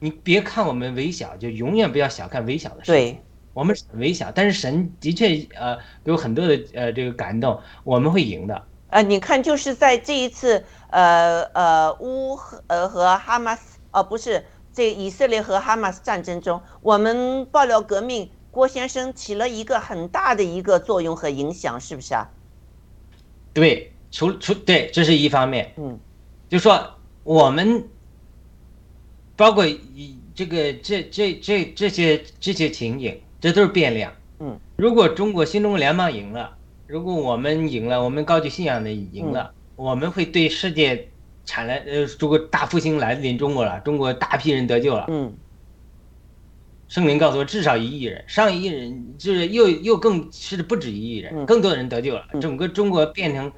[0.00, 2.90] 你别看我们微小，就永远不要小看微小的事。
[2.90, 3.16] 对，
[3.52, 8.64] 我们是微小，但是神的确呃有很多的呃这个感动，我们会赢的。
[8.88, 22.28] 呃，你看，就是在这一次，呃呃，乌和呃和哈马斯，呃，不是这以色列和哈马斯战争中，我们爆料革命郭先生起了一个很大的一个作用和影响，是不是啊？
[23.52, 25.72] 对，除除对，这是一方面。
[25.76, 25.96] 嗯，
[26.48, 27.88] 就说我们
[29.36, 34.12] 包括以这个这这这这些这些情景，这都是变量。
[34.40, 36.56] 嗯，如果中国新中国联邦赢了，
[36.88, 41.08] 如果我们赢了，我们高级信仰的赢了，我们会对世界
[41.44, 45.06] 产来呃，中国大复兴来临中国了，中国大批人得救了。
[45.08, 45.36] 嗯
[46.86, 53.50] 圣灵告诉我，至少一亿人，上亿人，就是又又更是不止一亿人，嗯更多的人得救了，嗯整个中国变成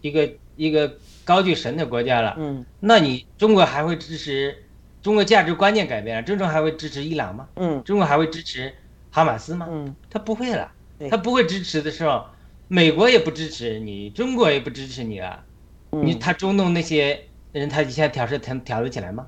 [0.00, 2.34] 一个一个高举神的国家了。
[2.38, 4.56] 嗯那你中国还会支持
[5.02, 6.22] 中国价值观念改变了？
[6.22, 7.48] 中国还会支持伊朗吗？
[7.56, 8.74] 嗯中国还会支持
[9.10, 9.66] 哈马斯吗？
[9.70, 10.72] 嗯他不会了，
[11.10, 12.24] 他不会支持的时候，
[12.66, 15.44] 美国也不支持你，中国也不支持你了。
[15.90, 17.20] 你嗯他中东那些
[17.52, 19.26] 人，他现在挑是挑挑得起来吗？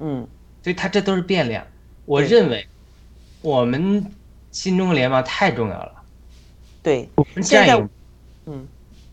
[0.00, 0.26] 嗯
[0.62, 1.66] 所以他这都是变量。
[2.04, 2.66] 我认为，
[3.40, 4.04] 我们
[4.50, 6.02] 新中国联盟太重要了。
[6.82, 7.88] 对，我们现在
[8.46, 8.66] 嗯，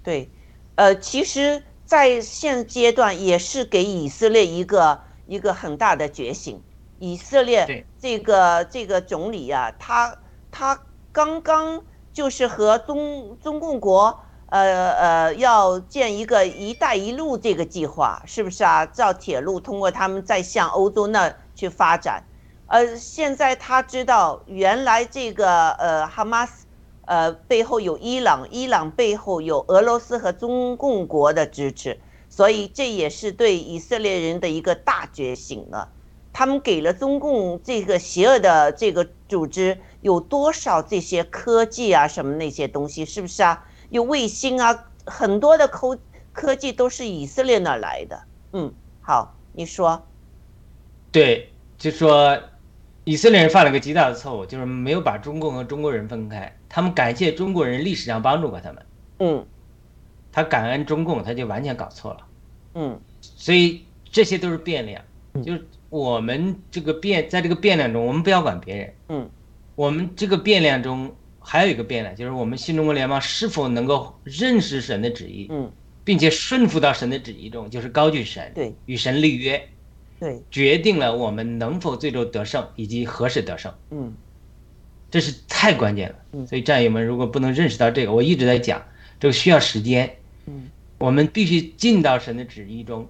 [0.04, 0.28] 对，
[0.76, 6.62] 呃，其实，在现阶段也是给以色列一个一个很大的觉醒。
[6.98, 10.18] 以色列这个这个总理啊，他
[10.52, 10.82] 他
[11.12, 14.20] 刚刚就是和中中共国
[14.50, 18.86] 呃呃要建一个“一带一路”这个计划，是不是啊？
[18.86, 22.24] 造铁路，通过他们再向欧洲那去发展。
[22.68, 26.66] 呃，现在他知道原来这个呃哈马斯。
[27.06, 35.89] 呃，背后有伊朗，伊朗背后有俄罗斯和中共国的支持，所以这也是对以色列人的一个大觉醒了。
[36.32, 43.66] 他们给了中共这个邪恶的这个组织有多少这些科技啊，什么那些东西，是不是啊？
[43.90, 45.98] 有卫星啊，很多的科
[46.32, 48.24] 科技都是以色列那儿来的。
[48.54, 50.08] 嗯，好，你说，
[51.12, 52.40] 对，就说
[53.04, 56.56] 以色列人犯了个极大的错误，就是没有把中共和中国人分开。
[56.68, 58.86] 他们感谢中国人历史上帮助过他们，
[59.20, 59.46] 嗯
[60.32, 62.20] 他感恩中共，他就完全搞错了。
[62.76, 65.02] 嗯所以这些都是变量，
[65.34, 69.30] 嗯就是我们这个变，在这个变量中，我们不要管别人，嗯
[69.74, 71.16] 我们这个变量中
[71.52, 75.72] 还有一个变量，就是我们新中国联邦是否能够认识神的旨意，嗯，
[76.04, 79.68] 并且顺服到神的旨意中，就是高举神，对，与神立约，
[80.20, 84.14] 对，决定了我们能否最终得胜以及何时得胜，嗯。
[85.10, 86.16] 这是太关键了。
[86.34, 86.45] 嗯。
[86.45, 88.80] 所以战友们如果不能认识到这个，我一直在讲，
[89.20, 90.70] 这个需要时间，嗯。
[91.00, 93.08] 我们必须进到神的旨意中，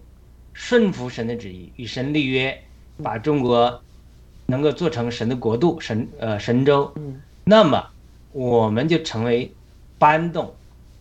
[0.54, 2.58] 顺服神的旨意，与神立约，
[3.04, 3.82] 把中国
[4.46, 6.90] 能够做成神的国度，神呃神州。
[6.96, 7.22] 嗯。
[7.44, 7.86] 那么
[8.32, 9.54] 我们就成为
[9.98, 10.56] 搬动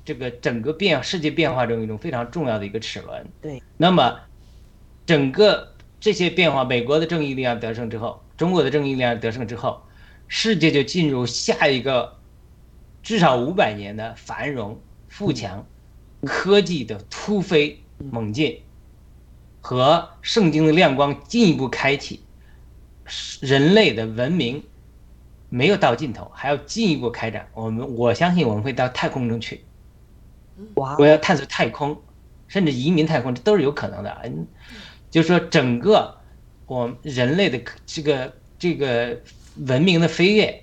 [0.05, 3.27] 这个整个变世界变化中一种非常重要的一个齿轮。
[3.41, 3.63] 对。
[3.77, 4.21] 那么
[5.07, 9.83] 整个这些变化，美国的正义力量得胜之后，中国的正义力量得胜之后，
[10.27, 12.17] 世界就进入下一个
[13.03, 15.67] 至少五百年的繁荣富强。
[16.27, 18.61] 科技的突飞猛进
[19.61, 22.25] 和圣经的亮光进一步开启，
[23.41, 24.65] 人类的文明
[25.49, 27.49] 没有到尽头，还要进一步开展。
[27.55, 29.65] 我们我相信我们会到太空中去，
[30.75, 31.97] 哇我要探索太空，
[32.47, 34.17] 甚至移民太空，这都是有可能的。
[34.25, 34.47] 嗯，
[35.11, 36.17] 就是说整个
[36.67, 39.21] 我们人类的这个这个
[39.67, 40.63] 文明的飞跃，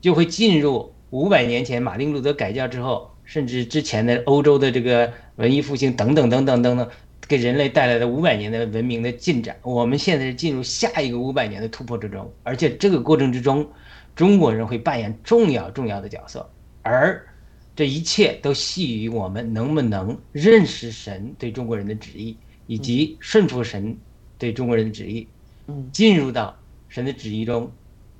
[0.00, 6.88] 就会进入五百年前马丁路德改教之后，甚至之前的欧洲的这个文艺复兴等等等等等等，
[7.26, 9.56] 给人类带来的五百年的文明的进展。
[9.62, 13.68] 我们现在是进入下一个五百年的突破之中，而且这个过程之中，
[14.14, 16.48] 中国人会扮演重要重要的角色，
[16.82, 17.26] 而
[17.74, 22.36] 这一切都系于我们能不能认识神对中国人的旨意，
[22.66, 23.96] 以及顺服神
[24.36, 25.26] 对中国人的旨意，
[25.68, 26.54] 嗯进入到
[26.88, 27.70] 神的旨意中。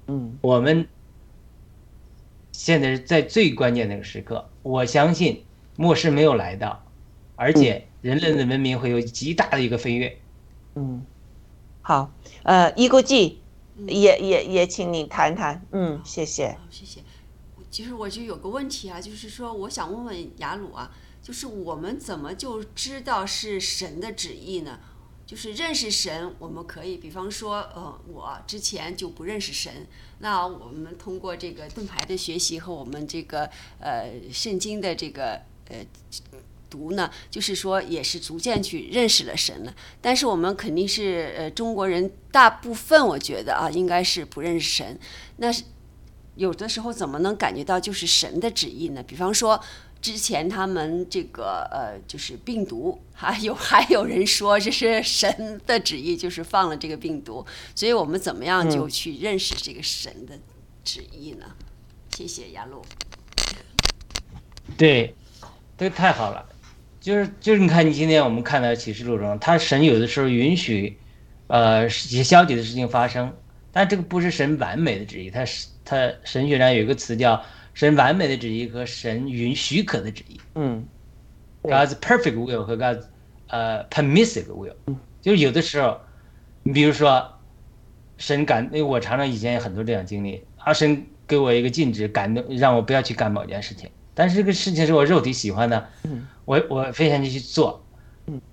[0.07, 0.86] 嗯我们
[2.53, 5.45] 现在是在最关键的时刻，我相信
[5.76, 6.82] 末世没有来到，
[7.36, 10.16] 而且人类的文明会有极大的一个飞跃。
[10.74, 11.03] 嗯，
[11.82, 12.11] 好，
[12.45, 13.41] 呃，一国际
[13.87, 16.53] 也也也请你谈谈，嗯，谢谢。
[16.53, 17.01] 好，谢谢。
[17.70, 20.91] 其实我就有个问题啊，就是说，我想问问雅鲁啊，
[21.22, 24.81] 就是我们怎么就知道是神的旨意呢？
[25.24, 29.87] 就是认识神，我们可以，比方说，呃，我之前就不认识神，
[30.18, 35.87] 那我们通过这个盾牌的学习和我们这个呃圣经的这个呃
[36.71, 39.75] 读呢，就是说也是逐渐去认识了神了。
[40.01, 44.99] 但是我们肯定是呃中国人大部分我觉得啊，应该是不认识神。
[45.37, 45.64] 那是
[46.37, 49.03] 有的时候怎么能感觉到就是神的旨意呢？
[49.03, 49.61] 比方说。
[50.03, 57.45] 之前他们这个呃，就是病毒，还有还有人说这是神的旨意，就是放了这个病毒，
[57.75, 60.39] 所以我们怎么样就去认识这个神的
[60.83, 61.45] 旨意呢？
[62.16, 62.83] 谢谢雅露。
[64.79, 65.14] 对，
[65.77, 66.49] 这个太好了，
[67.01, 70.98] 就是就是你看，你今天我们看到启示录中，他神有的时候允许，
[71.46, 73.32] 呃，一些消极的事情发生，
[73.72, 77.42] 但这个不是神完美的旨意，他是他神学上有一个词叫
[77.72, 80.86] 神完美的旨意和神允许可的旨意嗯
[81.62, 83.05] ，God's perfect will 和 God's
[83.46, 84.74] 呃 permissive will，
[85.22, 85.98] 就是有的时候，
[86.62, 87.26] 你比如说，
[88.18, 95.88] 神感，因为我常常以前有很多这样经历，啊，神给我一个禁止，感动让我不要去干某件事情，但是这个事情是我肉体喜欢的，
[96.51, 97.86] 我我非常就去做，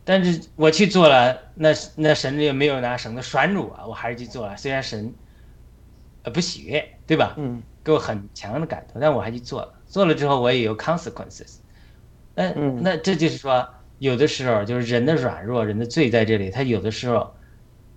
[0.03, 5.15] 但是我去做了，那那神也没有拿绳子拴住我，我还是去做了，虽然神
[6.21, 7.33] 呃不喜悦，对吧？
[7.37, 7.63] 嗯。
[7.83, 11.55] 给我很强的感动，但我还去做了，做了之后我也有 consequences，
[12.35, 12.81] 那嗯。
[12.83, 13.67] 那这就是说，
[13.97, 17.33] 有的时候就是人的软弱，人的罪在这里，他有的时候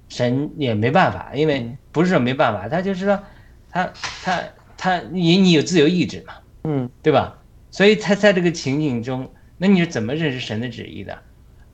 [0.09, 3.23] 神也没办法，因为不是说没办法，他就是说
[3.69, 3.93] 他
[4.23, 4.43] 他
[4.79, 6.33] 他你你有自由意志嘛，
[6.65, 6.89] 嗯。
[7.03, 7.37] 对吧？
[7.71, 11.19] 所以他在这个情景中，那你是怎么认识神的旨意的？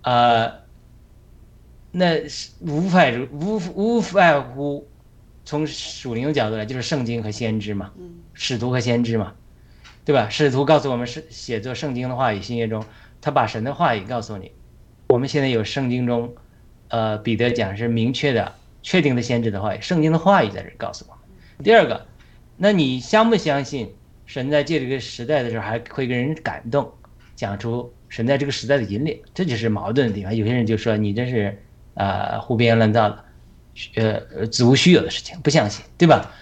[0.02, 0.52] 呃，
[1.92, 4.88] 那是无外乎无无外乎
[5.44, 7.92] 从属灵的角度来，就是圣经和先知嘛，
[8.34, 9.34] 使徒和先知嘛，
[10.04, 10.28] 对吧？
[10.28, 12.84] 使徒告诉我们是写作圣经的话语，新约中
[13.20, 14.50] 他把神的话语告诉你。
[15.10, 16.34] 我们现在有圣经中，
[16.88, 18.52] 呃，彼得讲是明确的、
[18.82, 21.64] 确定的先知的话语，圣经的话语在这告诉我们。
[21.64, 22.04] 第二个，
[22.56, 23.94] 那你相不相信
[24.26, 26.92] 神在这个时代的时候还会给人感动，
[27.36, 29.22] 讲出神在这个时代的引领？
[29.32, 30.34] 这就是矛盾的地方。
[30.34, 31.56] 有些人就说你这是
[31.94, 33.24] 呃胡编乱造的，
[34.34, 36.32] 呃子无虚有的事情，不相信，对吧？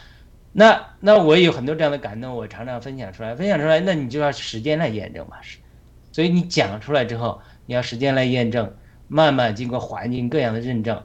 [0.57, 5.37] 那那我有很多这样的感动，我常常分享出来，分享出来，那你就要时间来验证嘛，
[6.13, 8.73] 所以你讲出来之后，你要时间来验证，
[9.09, 11.03] 慢慢经过环境各样的认证，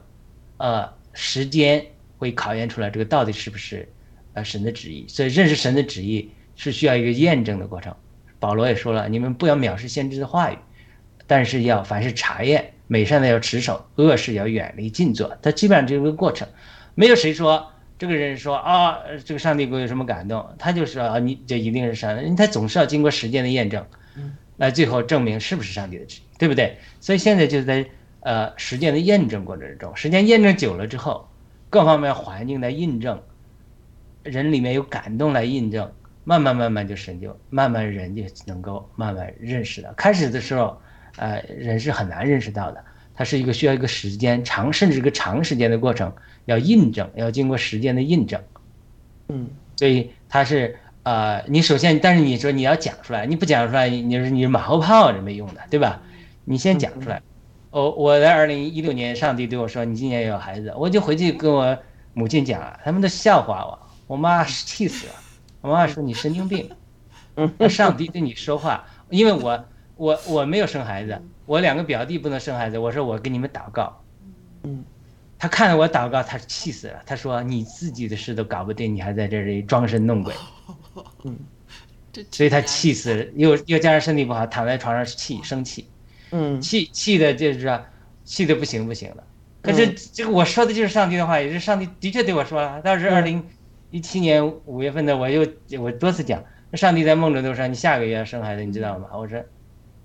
[0.58, 1.84] 呃，时间
[2.16, 3.88] 会考验出来这个到底是不是
[4.34, 5.04] 呃神的旨意。
[5.08, 7.92] 所以认识神的旨意是需要一个验证的过程。
[8.40, 10.56] 保罗也说了，你们不要藐视先知的话语，
[11.28, 15.36] 但是要凡是查验，美善的要持守，恶事要远离近做。
[15.40, 16.48] 它基本上就是个过程，
[16.96, 23.86] 没有谁说这个人说啊，这个上帝给我有什么感动，他就说啊，你这一定是上帝，他总是要经过时间的验证。
[24.56, 26.76] 来最后证明是不是上帝的旨意，对不对？
[27.00, 27.86] 所以现在就在
[28.20, 31.30] 呃实践的验证过程中，时间验证久了之后，
[31.70, 33.22] 各方面环境来印证，
[34.22, 35.90] 人里面有感动来印证，
[36.30, 39.92] 慢慢慢慢就深究慢慢人就能够慢慢认识到。
[39.94, 40.80] 开始的时候，
[41.16, 42.84] 呃，人是很难认识到的，
[43.14, 46.12] 它是一个需要一个时间长，甚至一个长时间的过程，
[46.44, 48.40] 要印证，要经过时间的印证。
[49.28, 50.76] 嗯，所以它是。
[51.02, 56.02] 呃，你首先，但是你说你要讲出来，你不讲出来，你是你是马后炮，是没用的，对吧？
[56.44, 57.22] 你先讲出来。
[57.70, 61.76] 哦，我在二零一六年，上帝对我说：“你今年有孩子。”我就回去跟我
[62.12, 63.78] 母亲讲了，他们都笑话我，
[64.08, 65.12] 我妈气死了。
[65.60, 66.70] 我妈妈说：“你神经病。
[67.58, 69.64] ”那上帝对你说话，因为我
[69.96, 74.02] 我我没有生孩子，我两个表弟不能生孩子，我说我给你们祷告。
[74.64, 74.84] 嗯，
[75.38, 77.00] 他看着我祷告，他气死了。
[77.06, 80.34] 他说：“你自己的事都搞不定，你还在这里装神弄鬼。
[81.24, 81.38] ”嗯，
[82.30, 85.88] 所以他气死了，又又加上身体不好，躺在床上气生气，
[86.30, 87.80] 嗯，气气的就是说
[88.24, 89.24] 气的不行不行了，
[89.62, 92.80] 可是嗯这个我说的就是上帝的话，也是上帝的确对我说了。
[92.82, 93.42] 当时嗯二零
[93.90, 95.46] 一七年五月份的，我又
[95.80, 96.42] 我多次讲，
[96.74, 99.08] 上帝在梦中都说你下个月要生孩子，你知道吗？
[99.12, 99.42] 我说，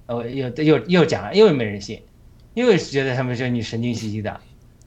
[0.07, 2.01] 我又又又讲了，又没人信，
[2.53, 4.39] 又觉得他们说你神经兮兮的，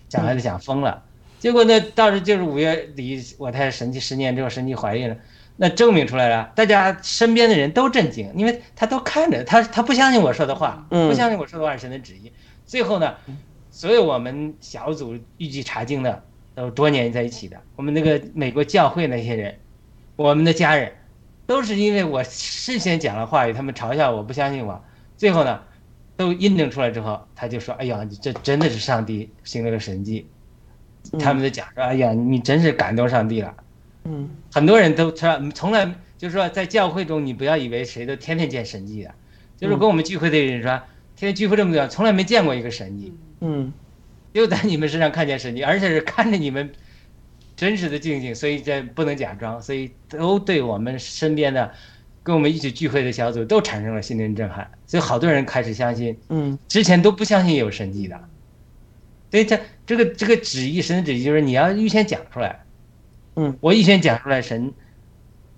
[0.09, 1.05] 讲孩子讲疯了。
[1.39, 5.17] 结果呢，到时就是五月底，我太太神奇十年之后神奇怀孕了，
[5.57, 12.33] 那证明出来了，大家身边的人都震惊，因为他都看着他，他不相信我说的话，嗯不相信我说的话是神的旨意。
[12.67, 13.15] 最后呢，
[13.71, 16.25] 所有我们小组预计查经的
[16.59, 19.55] 都多年在一起的，我们那个美国教会那些人，
[20.17, 20.93] 我们的家人，
[21.47, 24.83] 都是因为我事先讲了话语，他们嘲笑我不相信我，
[25.17, 25.63] 最后呢，
[26.17, 30.27] 都印证出来之后，他就说：“哎呀，这真的是上帝行了个神迹。”
[31.21, 33.55] 他们就讲说：“哎呀，你真是感动上帝了。”
[34.05, 35.85] 嗯很多人都说从来
[36.17, 39.15] 就是说在教会中，你不要以为谁都天天见神迹的，
[39.57, 40.71] 就是跟我们聚会的人说，
[41.15, 43.73] 天天聚会这么多，从来没见过一个神迹，嗯
[44.39, 46.71] 就在你们身上看见神迹，而且是看着你们
[47.57, 51.73] 真实的境界，所以这不能假装，所以都对我们身边的
[52.23, 56.57] 跟我们一起聚会的小组都产生了心灵震撼，所以好多人开始相信，嗯。
[56.69, 58.17] 之前都不相信有神迹的，
[59.33, 62.65] 所以这这个这个旨意，神的旨意就是你要预先讲出来，
[63.35, 64.73] 嗯，我预先讲出来，神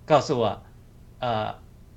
[0.07, 0.63] 告诉我，
[1.19, 1.53] 呃，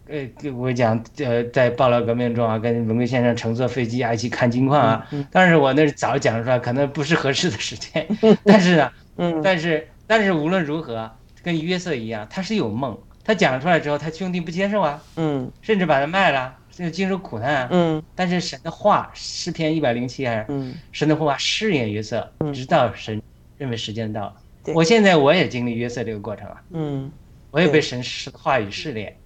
[0.06, 8.06] 呃，我讲呃，在爆料革命中啊，跟文贵先生乘坐飞机啊一起看金矿啊，嗯但是我那是早讲出来，可能不是合适的时间，
[8.44, 9.40] 但是呢，嗯。
[9.42, 11.10] 但是但是无论如何，
[11.42, 15.50] 跟约瑟一样，他是有梦，他讲出来之后，他兄弟不接受啊，嗯。
[15.62, 18.02] 甚至把他卖了，甚至经受苦难啊，嗯。
[18.14, 20.74] 但是神的话，诗篇一百零七还是嗯。
[20.92, 22.52] 神的话试验约瑟，嗯。
[22.52, 23.22] 直到神
[23.56, 24.34] 认为时间到了。
[24.62, 24.74] 对。
[24.74, 27.10] 我现在我也经历约瑟这个过程啊，嗯。
[27.50, 29.16] 我也被神是话语试炼，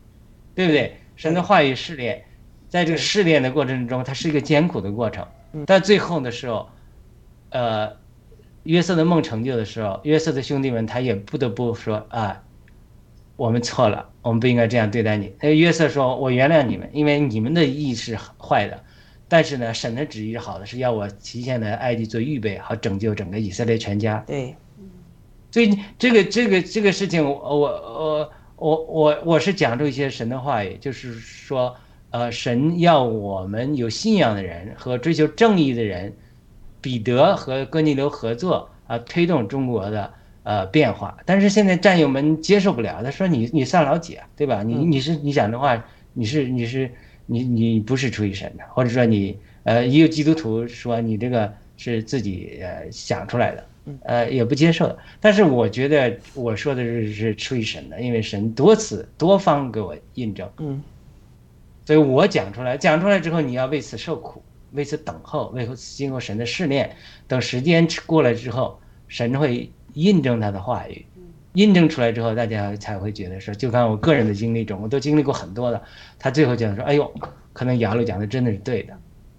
[0.59, 0.97] 对不对？
[1.15, 2.25] 神的话语试炼，
[2.69, 5.63] 在这个试炼的过程中，它是一个艰苦的过程嗯。
[5.65, 6.69] 但最后的时候，
[7.51, 7.93] 呃，
[8.65, 12.43] 约瑟的梦成就的时候，约瑟的兄弟们他也不得不说啊，
[13.37, 15.33] 我们错了，我们不应该这样对待你。
[15.41, 18.83] 那约瑟说：“我原谅你们，因为你们的意是坏的，
[19.29, 24.57] 但是呢，神的旨意是好的，是要我提前来埃及做预备，好拯救整个以色列全家。”对
[25.53, 31.75] 所以这个这个这个事情，我我我我我我是讲出一些神的话语，就是说，
[32.11, 36.13] 呃，神要我们有信仰的人和追求正义的人，
[36.81, 40.13] 彼得和哥尼流合作啊，推动中国的
[40.43, 41.17] 呃变化。
[41.25, 44.63] 但是现在战友们接受不了，他说你你算老几啊，对吧？
[44.63, 46.91] 你嗯你是你讲的话，你是你是
[47.27, 53.65] 你你不是出于神的，或者说你呃，也有基督徒说你这个是自己呃想出来的。
[54.03, 54.99] 呃，也不接受的。
[55.21, 60.83] 但是我觉得我说的是是出于神的，因为神多次多方给我印证，嗯
[61.85, 64.43] 所以我讲出来，讲出来之后，你要为此受苦，
[64.73, 66.95] 为此等候，为此经过神的试炼。
[67.27, 71.07] 等时间过了之后，神会印证他的话语，
[71.55, 75.83] 印证出来之后，大家才会觉得说，就看我个人的经历中，我都经历过很多的。
[76.19, 77.11] 他最后讲说，哎呦，
[77.55, 78.95] 可能雅鲁讲的真的是对的。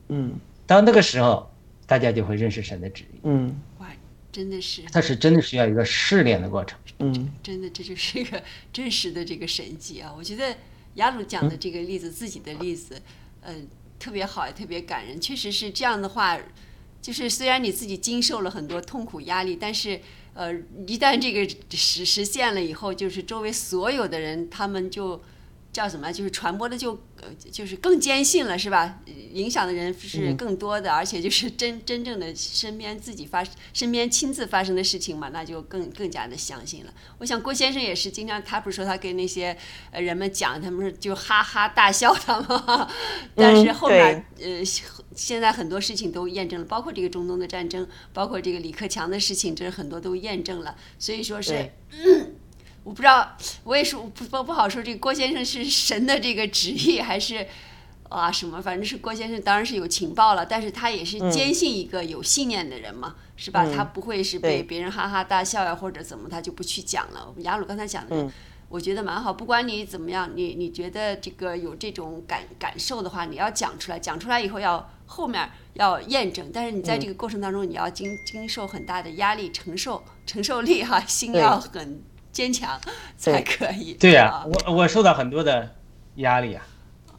[0.07, 0.33] 嗯
[0.65, 1.51] 到那个时候，
[1.85, 3.19] 大家就会认识神的旨意。
[3.21, 3.53] 嗯哇，
[4.31, 6.77] 真的是，它是真的需要一个试炼的过程。
[6.99, 10.13] 嗯真的，这就是一个 真实的这个神迹啊！
[10.15, 10.55] 我觉得
[10.95, 13.01] 雅鲁讲的这个例子，自己的例子，
[13.41, 15.19] 嗯，特别好，也特别感人。
[15.19, 16.37] 确实是这样的话，
[17.01, 19.99] 就是虽然你自己经受了很多痛苦压力，但是
[20.33, 20.53] 呃，
[20.85, 25.21] 一旦这个实实现了以后，就是周围所有的人，他们就
[25.71, 26.11] 叫什么？
[26.11, 28.99] 就是传播的就呃就是更坚信了，是吧？
[29.31, 36.93] 影响的人是更多的，而且就是真 真正的身边自己发身边亲自发生的事情嘛，那就更更加的相信了。
[37.19, 39.55] 我想郭先生也是经常，他不是说他跟那些
[39.91, 42.89] 呃人们讲，他们是就哈哈大笑他吗，
[43.35, 44.63] 但是后面、呃
[45.15, 50.77] 现在很多事情都验证了，包括这个中东的战争，包括这个李克强的事情，这是很多都验证了。
[50.97, 52.35] 所以说是对。
[52.89, 57.45] 我不知道，我也是不不不好说，这个郭先生是神的这个旨意还是
[58.09, 58.59] 啊什么？
[58.59, 63.63] 反正是郭先生当然是有情报了，但是他也是坚信一个有信念的人嘛，是吧？
[63.63, 67.27] 嗯他不会是被别人哈哈大笑呀，或者怎么，他就不去讲了。
[67.27, 68.31] 我们雅鲁刚才讲的，嗯
[68.69, 69.31] 我觉得蛮好。
[69.31, 76.49] 不管你怎么样，你你觉得这个有这种感感受的话，你要讲出来，讲出来以后要后面要验证。
[76.51, 82.03] 但是你在嗯这个过程当中，你要经经受很大的压力，承受承受力哈，心要很
[82.39, 82.79] 坚强
[83.17, 83.93] 才可以。
[83.95, 84.45] 对呀、啊。
[84.65, 85.69] 我我受到很多的
[86.15, 86.65] 压力啊，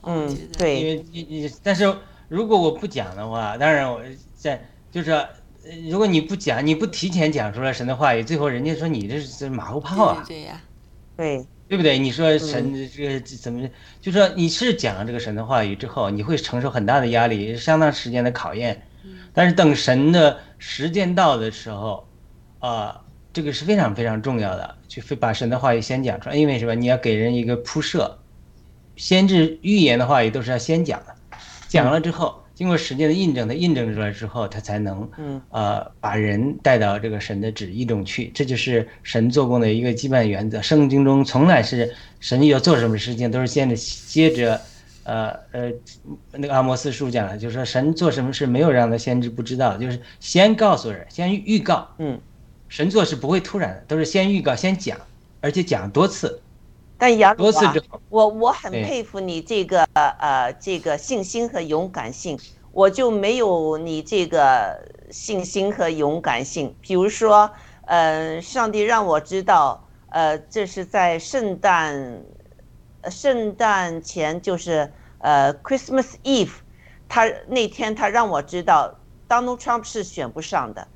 [0.04, 0.26] 嗯
[0.56, 0.80] 对。
[0.80, 1.94] 因对为你你，但是
[2.28, 4.00] 如果我不讲的话，当然我
[4.34, 10.62] 在就是说，呃如果你不讲，你不提前讲出来神的话语，最后人家说你这是马后炮啊，对对呀，
[11.18, 11.46] 对。
[11.68, 11.98] 对不对？
[12.00, 13.68] 你说神这个怎么，
[14.00, 18.82] 就说你是讲这个神的话语之后，你会承受很大的压力，相当时间的考验。
[19.32, 22.08] 但是等神的时间到的时候，
[22.58, 23.00] 啊、
[23.32, 26.74] 这个是非常非常重要的，去把神的话语先讲出来，因为什么？
[26.74, 28.18] 你要给人一个铺设，
[28.96, 31.14] 先知预言的话语都是要先讲的，
[31.68, 40.60] 讲了之后，经过时间的印证，他印证出来之后，他才能嗯呃把人带到这个神的旨意中去，这就是神做工的一个基本原则。
[40.60, 44.60] 圣经中从来是神要做什么事情，都是先着接着。
[45.02, 45.72] 呃呃，
[46.32, 51.88] 那个阿摩斯书讲了，就是说神做什么事没有让他先知不知道，就是先告诉人，先预告。
[51.98, 52.20] 嗯，
[52.70, 54.96] 神作是不会突然的，都是先预告、先讲，
[55.40, 56.40] 而且讲多次。
[56.96, 62.38] 但杨多次之后，我我很佩服你这个呃这个信心和勇敢性，
[62.70, 64.80] 我就没有你这个
[65.10, 66.72] 信心和勇敢性。
[66.80, 67.50] 比如说，
[67.86, 72.22] 呃，上帝让我知道，呃，这是在圣诞，
[73.00, 76.52] 呃圣诞前就是呃 Christmas Eve，
[77.08, 78.94] 他那天他让我知道
[79.28, 80.86] Donald Trump 是选不上的。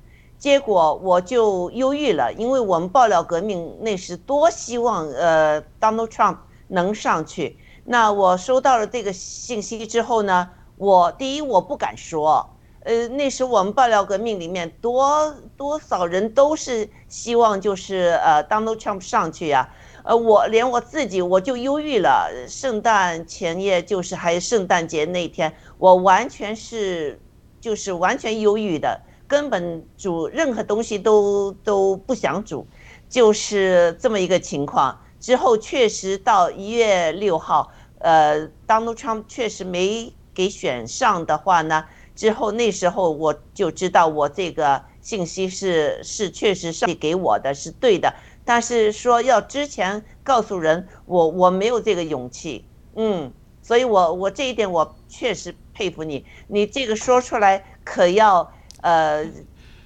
[0.44, 6.36] 结果我就忧郁了，因为我们爆料革命那时多希望呃 Donald Trump
[6.68, 7.58] 能上去。
[7.86, 12.46] 那我收到了这个信息之后呢，我第一我不敢说，
[12.80, 19.70] 呃，那时我们爆料革命里面多多少人都是希望就是呃 Donald Trump 上去呀、
[20.04, 22.30] 呃，我连我自己我就忧郁了。
[22.46, 27.18] 圣诞前夜就是还有圣诞节那天，我完全是
[27.62, 29.00] 就是完全忧郁的。
[29.26, 32.66] 根本煮任何东西都都不想煮，
[33.08, 35.00] 就是这么一个情况。
[35.18, 37.70] 之后确实到一月六号，
[38.00, 48.14] 呃，Donald Trump 确实没给选上的话呢，之后那时候我就知道我这个信息是是确实上帝给我的是对的，
[48.44, 53.32] 但是说要之前告诉人，我我没有这个勇气，嗯，
[53.62, 58.52] 所以我我这一点我确实佩服你，你这个说出来可要。
[58.84, 59.24] 呃，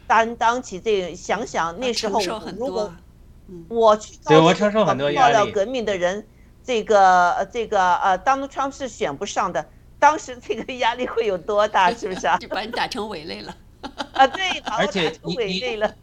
[0.09, 2.21] 担当起这个，想想那时候
[2.59, 2.93] 如果，
[3.47, 6.27] 嗯，我去对告诉我承受很多爆压力料革命的人，
[6.65, 9.65] 这个呃这个呃，Donald Trump 是选不上的，
[10.01, 12.37] 当时这个压力会有多大，是不是啊？
[12.43, 13.57] 就把你打成伪类了。
[14.15, 15.13] 啊，对，而且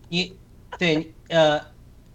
[0.08, 0.38] 你
[0.80, 1.60] 对呃，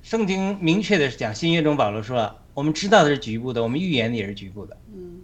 [0.00, 4.74] 圣经明确的是讲，新约中保罗说了，我们知道的是局部的，我们预言的也是局部的。
[4.94, 5.20] 嗯，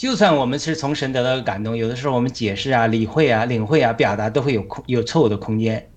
[0.00, 5.90] 就算我们是从神得到的感动，有的时候我们解释啊、理会啊、领会啊、表达都会有空有错误的空间，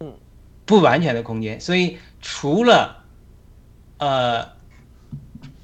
[0.00, 0.14] 嗯，
[0.64, 1.60] 不完全的空间。
[1.60, 3.04] 所以除了
[3.98, 4.48] 呃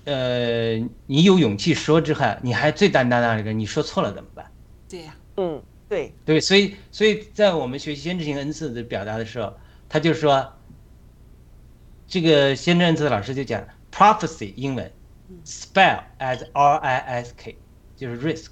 [0.04, 0.76] 呃
[1.06, 4.44] 你有勇气说之外，你还最担当的一个，你说错了怎么办？
[4.86, 9.50] 对呀、嗯，对，对，所以所以在我们学习先知性恩赐的表达的时候，
[9.88, 10.46] 他就说，
[12.06, 14.92] 这个先知恩赐的老师就讲 prophecy 英文
[15.46, 17.56] spell as R I S K
[18.02, 18.48] 就是 risk，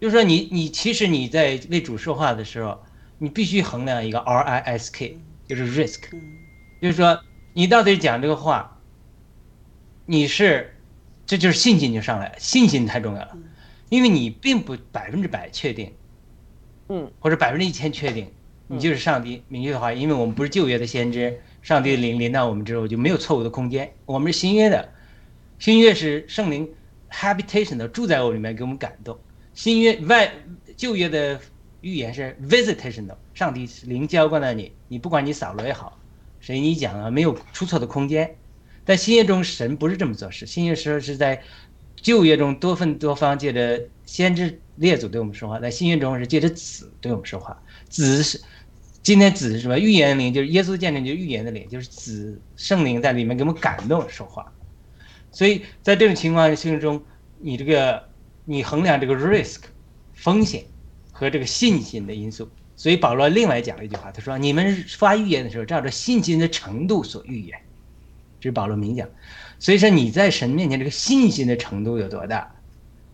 [0.00, 2.82] 就是说你你其实你在为主说话的时候，
[3.16, 5.16] 你必须衡量一个 R I S K
[5.46, 6.20] 就是 risk，嗯。
[6.82, 7.16] 就是说
[7.52, 8.76] 你到底讲这个话，
[10.04, 10.74] 你是
[11.24, 13.38] 这就是信心就上来了，信心太重要了，
[13.88, 15.92] 因为你并不百分之百确定。
[16.88, 17.08] 嗯。
[17.20, 18.32] 或者百分之一千确定，
[18.66, 23.92] 你就是上帝明确的话，因为我们不是旧约的先知，上帝临临到我们之后就没有错误的空间。
[24.06, 24.92] 我们是新约的，
[25.60, 26.68] 新约是圣灵
[27.10, 29.18] habitation 的住在我里面，给我们感动。
[29.52, 30.32] 新约外
[30.76, 31.40] 旧约的
[31.80, 35.98] 预言是 visitation 的，上帝是灵浇灌了你，你不管你扫罗也好，
[36.40, 38.36] 谁你讲啊，没有出错的空间。
[38.84, 41.42] 在新约中，神不是这么做事，新约时候是在
[41.96, 47.60] 旧约中多份多方借着先知列祖对我们说话，在新约中是借着子对我们说话。
[47.88, 48.40] 子是
[49.02, 49.78] 今天子是什么？
[49.78, 54.50] 预言灵就是耶稣见证，就是预言的灵，就是子圣灵在里面给我们感动说话。
[55.32, 57.02] 所以在这种情况性中，
[57.38, 58.02] 你这个
[58.44, 59.60] 你衡量这个 risk
[60.14, 60.64] 风险
[61.12, 62.48] 和这个信心的因素。
[62.76, 67.58] 所以保罗另外讲了一句话，他说：“你们发预言的时候，照着信心的程度所预言。”
[68.40, 69.06] 这是保罗明讲。
[69.58, 72.50] 所以说你在神面前这个信心的程度有多大，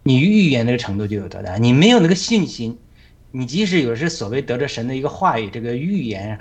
[0.05, 1.57] 你预言那个程度就有多大。
[1.57, 2.79] 你没有那个信心，
[3.33, 6.39] 你即使有时所谓得着神的一个话语，这个预言，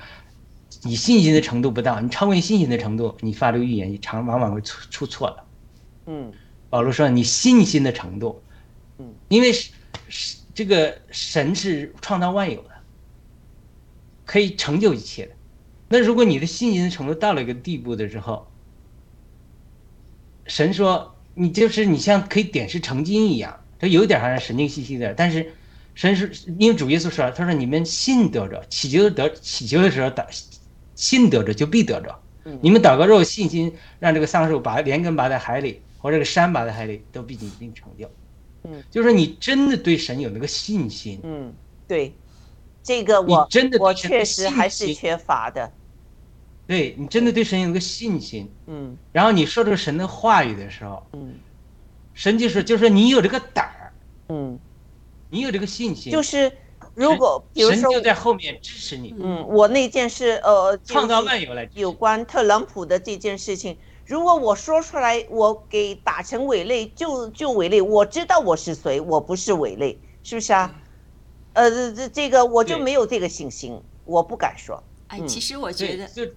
[0.84, 5.44] 你信心的程度不到，你超过你信心的程度，你发这个预言，你常往往会出出错的。
[6.06, 6.32] 嗯
[6.70, 8.42] 保罗说你信心的程度，
[8.98, 9.72] 嗯，因为是
[10.10, 12.70] 是这个神是创造万有的，
[14.26, 15.32] 可以成就一切的。
[15.88, 18.48] 那如果你的信心的程度到了一个地步的时候，
[20.48, 25.54] 神说你就是你像可以点石成金一样，这有点好像神经兮兮的，但是
[25.94, 30.28] 神是因为主耶稣说，他说你们信得着，祈求得祈求的时候得
[30.96, 32.20] 信得着就必得着。
[32.62, 38.08] 你们祷告若有信心，让这个桑树拔连根拔在海里，或者这个山拔在海里，都必定一定成就。
[38.64, 41.52] 嗯，就是说你真的对神有那个信心，嗯，
[41.88, 42.14] 对，
[42.84, 45.72] 这个我真的我确实还是缺乏的。
[46.68, 51.40] 对你真的对神有个信心，嗯然后你说这个神的话语的时候，嗯
[52.14, 53.94] 神就是就是你有这个胆儿，
[54.30, 54.60] 嗯，
[55.32, 56.52] 你有这个信心，就是
[56.94, 63.76] 如果比如说神就在后面支持你，嗯，我那件事，呃，创造万有来有关特朗普的这件事情，
[64.06, 67.82] 如果我说出来，我给打成伪类，就就伪类。
[67.82, 70.76] 我知道我是谁，我不是伪类，是不是啊？
[71.54, 74.82] 呃，这这这个我就没有这个信心，我不敢说。
[75.08, 76.34] 哎，嗯其实我觉得，对就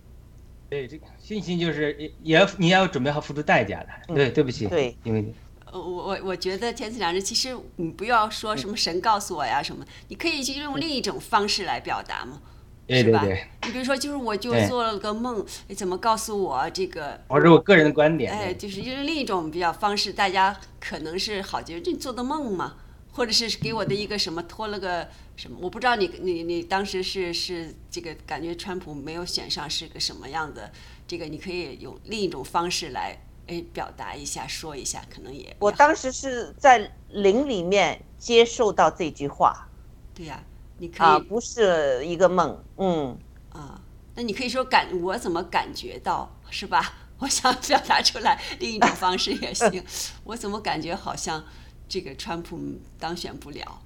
[0.71, 5.35] 对这个信心就是也也要你要准备好付出代价的，对，对不起，嗯对，因为
[5.71, 12.41] 呃，我我我觉得天赐良知，其实你不要说什么神告诉我呀什么，你可以去用另一种方式来表达嘛？
[12.89, 17.21] 对对对，你比如说，就是我就做了个梦，你怎么告诉我这个？
[17.29, 22.77] 我是我个人的观点，哎，就是就是另一种比较方式，大家可能是好觉得你做的梦嘛，
[23.13, 25.07] 或者是给我的一个什么托了个
[25.37, 30.73] 什么，我不知道你你你当时是是这个感觉川普没有选上是个什么样的，
[31.07, 39.69] 这个你可以用另一种方式来哎表达一下，说一下，可能也我当时是在灵里面接受到这句话。
[40.15, 40.43] 对呀、
[40.79, 42.65] 你可以啊，不是一个梦。
[42.77, 43.19] 嗯，
[43.51, 43.81] 啊，
[44.15, 46.95] 那你可以说感我怎么感觉到是吧？
[47.19, 49.85] 我想表达出来另一种方式也行。
[50.25, 51.45] 我怎么感觉好像
[51.89, 52.59] 这个川普
[52.99, 53.83] 当选不了，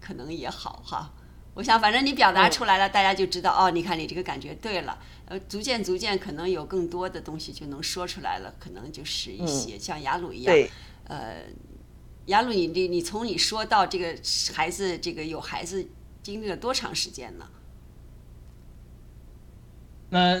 [0.00, 1.10] 可能也好哈。
[1.54, 3.70] 我想反正你表达出来了，大家就知道哦。
[3.70, 10.54] 你看你这个感觉对了，呃，逐渐逐渐可能有更多的东西就能说出来了，可能就是一些、像雅鲁一样，
[11.08, 11.46] 呃，
[12.26, 14.14] 雅鲁，你你你从你说到这个
[14.54, 15.84] 孩子，这个有孩子
[16.28, 17.48] 经历了多长时间呢？
[20.10, 20.38] 那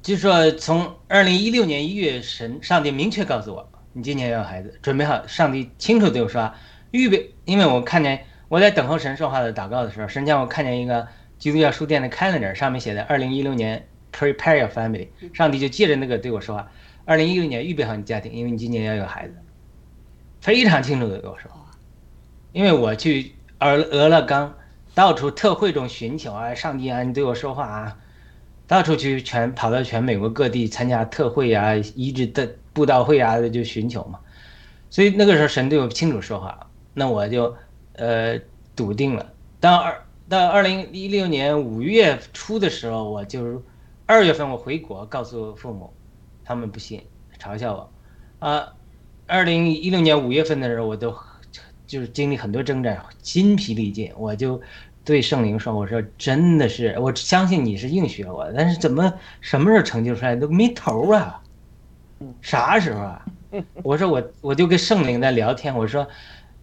[0.00, 5.26] 就是说，从二零一六年一月，神上帝明确告诉我，你今年要有孩子，准备好。
[5.26, 6.54] 上帝清楚对我说，
[6.92, 16.70] 预备，因为我看见我在等候神说话的祷告的时候，神叫我看见一个基督教书店的 calendar，上面写的二零一六年 prepare your family，上帝就借着那个对我说话，
[17.04, 19.34] 二零一六年预备好你家庭，因为你今年要有孩子，
[20.40, 21.50] 非常清楚的跟我说，
[22.52, 24.54] 因为我去俄俄勒冈
[24.94, 27.98] 到处特会中寻求啊，上帝啊，你对我说话啊。
[28.68, 34.18] 到处去全跑到全美国各地参加特会啊、一直的布道会啊，就寻求嘛。
[34.90, 37.54] 所以那个时候神对我清楚说话，那我就
[37.92, 38.36] 呃
[38.74, 39.32] 笃定了。
[39.60, 43.62] 到二到二零一六年五月初的时候，我就
[44.04, 45.92] 二月份我回国告诉父母，
[46.44, 47.00] 他们不信，
[47.40, 47.92] 嘲笑我。
[48.40, 48.74] 啊，
[49.28, 51.12] 二零一六年五月份的时候，我都
[51.86, 54.60] 就是经历很多征战，筋疲力尽，我就。
[55.06, 61.40] 对圣灵说：“我说真的是，我相信你是应许了我的，但是怎么什么时候成就出来都没头啊？
[62.42, 63.24] 啥时候啊？
[63.84, 66.04] 我说我我就跟圣灵在聊天，我说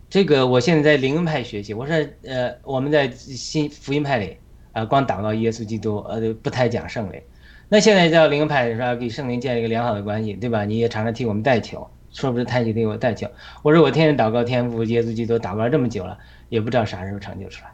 [0.09, 4.35] 这个我现在在灵恩派学习，我说呃我们在新福音派里
[4.73, 7.21] 啊、光祷告耶稣基督，呃不太讲圣灵。
[7.69, 10.65] 那现在叫灵恩派是吧给圣灵建立一个良好的关系，对吧？
[10.65, 13.27] 你也常常替我们代求，说不是太极替我代求。
[13.61, 16.17] 我说我天天祷告天父耶稣基督，祷告这么久了，
[16.47, 17.71] 也不知道啥时候成就出来。”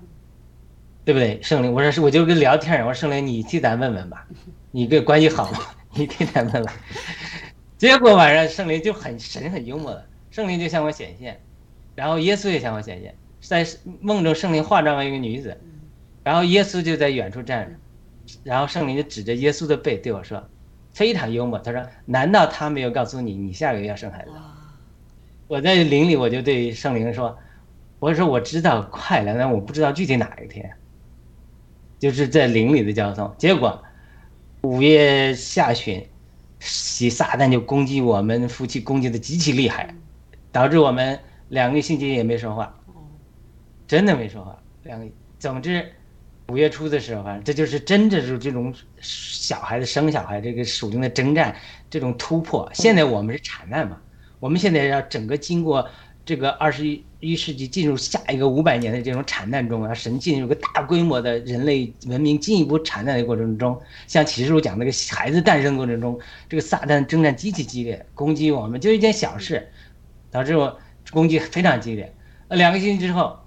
[1.06, 1.42] 对不对？
[1.42, 4.28] 圣灵，我说是，我就跟聊天我说圣灵，你替咱问问吧，
[4.70, 5.60] 你跟关系好吗？
[5.96, 6.74] 你替咱问问。
[7.80, 11.40] 结果晚上圣灵就很神很幽默的，圣灵就向我显现，
[11.96, 13.66] 然后耶稣也向我显现，在
[14.02, 15.58] 梦中圣灵化妆为一个女子，
[16.24, 20.48] 然后耶稣就在远处站着，然后圣灵就指着耶稣的背对我说，
[20.94, 24.32] 非常幽默，他说：“难道他没有告诉你，你下个月要生孩子？”
[25.48, 27.38] 我在灵里我就对圣灵说
[28.00, 30.72] ：“我说我知道快了，但我不知道具体哪一天。”
[32.00, 33.84] 就是在灵里的交通，结果
[34.62, 36.08] 五月下旬，
[36.60, 39.94] 西撒旦就攻击我们夫妻，攻击的极其厉害，
[40.52, 42.74] 导致我们两个星期也没说话，
[43.86, 44.58] 真的没说话。
[44.84, 45.06] 两个，
[45.40, 45.92] 总之
[46.50, 51.56] 五月初的时候，反正这就是真的是这种小孩子生小孩这个属性的征战，
[51.90, 52.70] 这种突破。
[52.74, 53.98] 现在我们是产难嘛，
[54.40, 55.88] 我们现在要整个经过。
[56.26, 56.86] 这个二十
[57.22, 69.68] 一世纪进入下一个五百年的这种产难中啊，神进入个大规模的人类文明进一步产难的过程中，像启示录讲那个孩子诞生过程中，这个撒旦征战极其激烈，攻击我们就一件小事，
[70.30, 70.78] 导致我
[71.10, 72.14] 攻击非常激烈。
[72.50, 73.40] 呃，两个星期之后，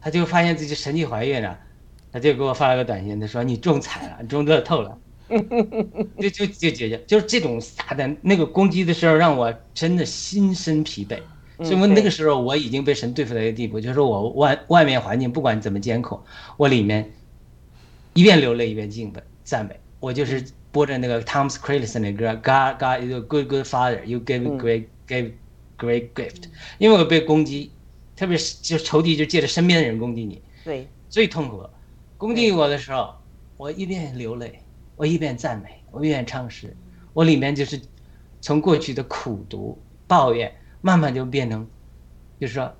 [0.00, 1.56] 他就发现自己神奇怀孕了，
[2.12, 4.98] 他就给我发了个短信，他说你中彩了，你中乐透了，
[6.20, 11.18] 就就就解决，就是这种撒旦那个攻击的时候，让我真的心身疲惫。
[11.64, 16.20] 所以那个时候我已经被神对付到一个地步，就是我外外面环境不管怎么艰苦，
[16.56, 17.08] 我里面
[18.14, 19.78] 一边流泪一边敬拜赞美。
[20.00, 25.30] 我就是播着那个 Thomas Creation 的歌，God God is a good good Father, you give great give
[25.78, 26.44] great gift。
[26.78, 27.70] 因为我被攻击，
[28.16, 31.62] 特别是就仇敌就借着身边的人攻击你，对，最痛苦。
[32.22, 33.12] 攻击我的时候，
[33.56, 34.60] 我一边流泪，
[34.94, 36.72] 我一边赞美，我一边唱诗，
[37.12, 37.80] 我里面就是
[38.40, 39.76] 从过去的苦读、
[40.06, 41.66] 抱怨，慢慢就变成，
[42.38, 42.72] 就是说，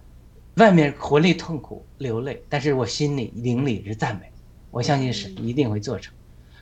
[0.58, 4.30] 外面活力痛苦流泪，但是我心里灵里是赞美，
[4.70, 6.14] 我相信是一定会做成。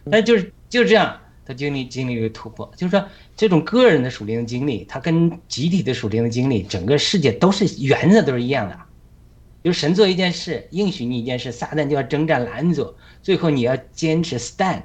[0.02, 8.80] 那就是就这样，他经历经历了突破，就是说这种个人的属灵的经历，他跟集体的属灵的经历，整个世界都是原则都是一样的。
[9.62, 14.82] 就是神做一件事，应许你一件事，撒旦就要征战拦阻，最后你要坚持 stand，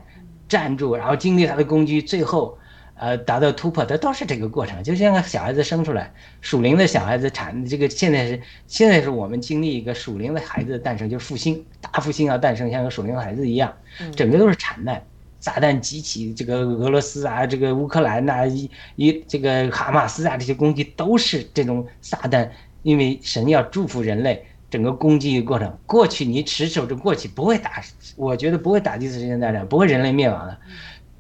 [0.50, 2.58] 站住，然后经历他的攻击，最后，
[2.96, 4.84] 呃，达到突破，它都是这个过程。
[4.84, 13.74] 就像个小孩子生出来，属灵的小孩子产这个现在是现在是我们经历一个属灵的孩子的诞生，就是复兴大复兴要诞生，像个属灵的孩子一样，
[14.16, 15.02] 整个都是产难。
[15.40, 22.50] 撒旦激起这个俄罗斯啊，这个乌克兰呐，一一这个哈马斯啊，这些攻击都是这种撒旦，
[22.82, 24.44] 因为神要祝福人类。
[24.76, 27.82] 整个攻击的过程，过去你持守着过去不会打，
[28.18, 30.58] 我觉得不会打第四世界大战，不会人类灭亡的。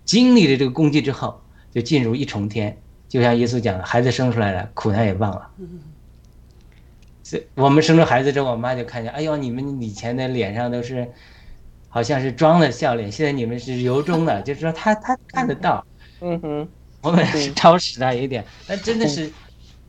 [0.03, 1.39] 经历了这个攻击之后，
[1.71, 2.77] 就进入一重天，
[3.07, 5.49] 就像耶稣讲的，孩子生出来了，苦难也忘了。
[7.23, 11.07] 这我们生出孩子之后，我妈就看见，哎呦，你们以前的脸上都是，
[11.87, 15.85] 好像是装的笑脸，现在你们是由衷的， 就是说他他看得到。
[16.19, 16.67] 嗯哼，
[17.01, 19.31] 我们是 超时代一点，但真的是。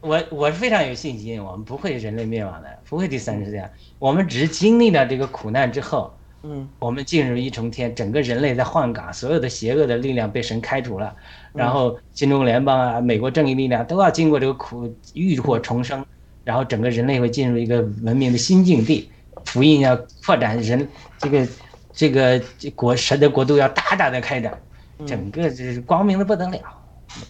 [0.06, 3.68] 我我是非常有信心，我们不会人类灭亡的，不会第三次这样。
[3.98, 6.14] 我们只是经历了这个苦难之后，
[6.44, 11.12] 嗯，我们进入一重天，整个人类在换岗，所有的邪恶的力量被神开除了，
[11.52, 16.06] 然后新中国联邦啊，美国正义力量都要经过这个苦浴火重生，
[16.44, 19.10] 然后整个人类会进入一个文明的新境地，
[19.44, 20.88] 福音要扩展人
[21.18, 21.48] 这个
[21.92, 22.40] 这个
[22.76, 24.56] 国神的国度要大大的开展，
[25.04, 26.60] 整个就是光明的不得了，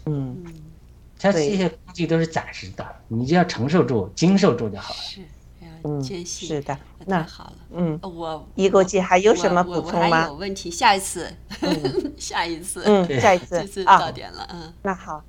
[0.05, 0.45] 嗯。
[1.19, 5.01] 它这些工具都是暂时的，你就要承受住、经受住就好了。
[5.01, 5.21] 是，
[5.61, 6.49] 要坚信。
[6.49, 6.77] 是的，
[7.07, 7.53] 那好了。
[7.73, 10.27] 嗯，我一国际还有什么补充吗？
[10.27, 11.33] 有问题，下一次，
[12.19, 14.73] 下一次，嗯，下一次，这次到点了，嗯。
[14.83, 15.25] 那好，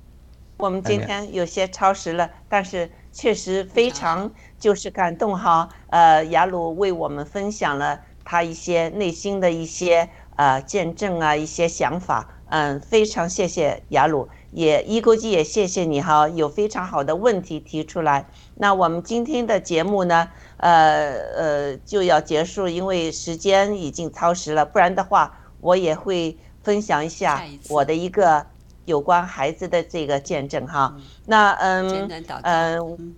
[0.58, 5.68] 我们今天有些超时了，但是确实非常就是感动哈。
[5.88, 12.34] 呃，雅鲁为我们分享了他一些内心的一些呃见证啊，一些想法。
[12.50, 14.28] 嗯，非常谢谢雅鲁。
[14.50, 18.30] 也一国际也谢谢你哈，有非常好的问题提出来。
[18.54, 24.64] 那我们今天的节目呢，呃呃就要结束，因为时间已经超时了。
[24.64, 28.46] 不然的话，我也会分享一下我的一个
[28.86, 30.96] 有关孩子的这个见证哈。
[31.26, 32.08] 那嗯
[32.42, 33.16] 嗯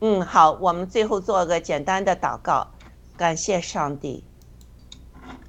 [0.00, 2.68] 嗯好，我们最后做个简单的祷告，
[3.16, 4.24] 感谢上帝，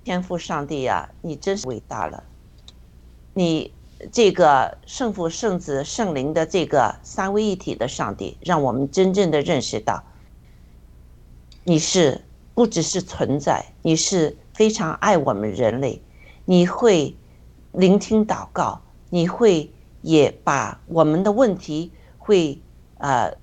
[0.04, 2.26] 天父上帝呀，你真是伟大了，
[3.34, 3.73] 你。
[4.12, 10.04] 这个圣父、圣子、圣灵的这个三位一体的上帝，让我们真正的认识到，
[11.64, 12.22] 你是
[12.54, 16.02] 不只是存在，你是非常爱我们人类，
[16.46, 17.16] 你会
[17.72, 19.72] 聆听祷告，你会
[20.02, 22.60] 也把我们的问题会
[22.98, 23.34] 呃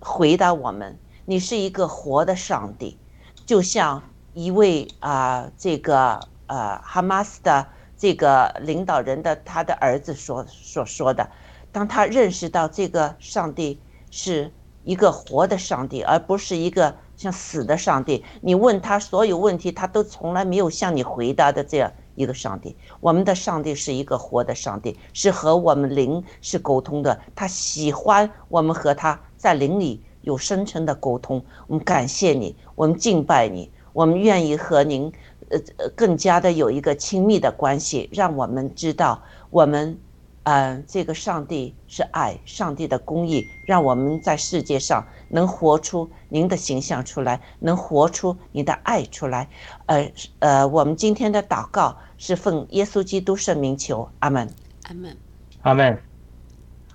[0.00, 0.98] 回答我们。
[1.24, 2.98] 你是一个活的上帝，
[3.46, 4.02] 就像
[4.34, 7.66] 一位啊这个呃哈马斯的。
[8.00, 11.28] 这个领导人的他的儿子所所说的，
[11.70, 13.78] 当他认识到这个上帝
[14.10, 14.50] 是
[14.84, 22.74] 一个活的上帝，而不是一个像死的上帝，你问他所有问题，他都从来没有向你回答的这样一个上帝。
[23.00, 31.44] 我们的上帝是一个活的上帝，是和我们灵是沟通的，他喜欢我们和他在灵里有深层的沟通。
[31.66, 35.12] 我们感谢你，我们敬拜你，我们愿意和您。
[35.50, 39.98] 呃呃，更加的有一个亲密的关系，让我们知道我们，
[40.44, 49.48] 嗯，这个上帝是爱，上帝的公义，让我们在世界上能活出您的形象出来，能活出你的爱出来。
[49.86, 54.48] 呃呃，我们今天的祷告是奉耶稣基督圣名求，阿门，
[54.84, 55.16] 阿门，
[55.62, 55.98] 阿门。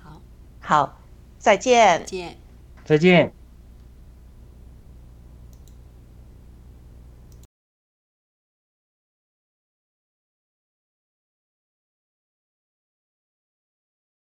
[0.02, 0.22] 好，
[0.60, 0.98] 好，
[1.38, 2.38] 再见，再见，
[2.86, 3.45] 再见。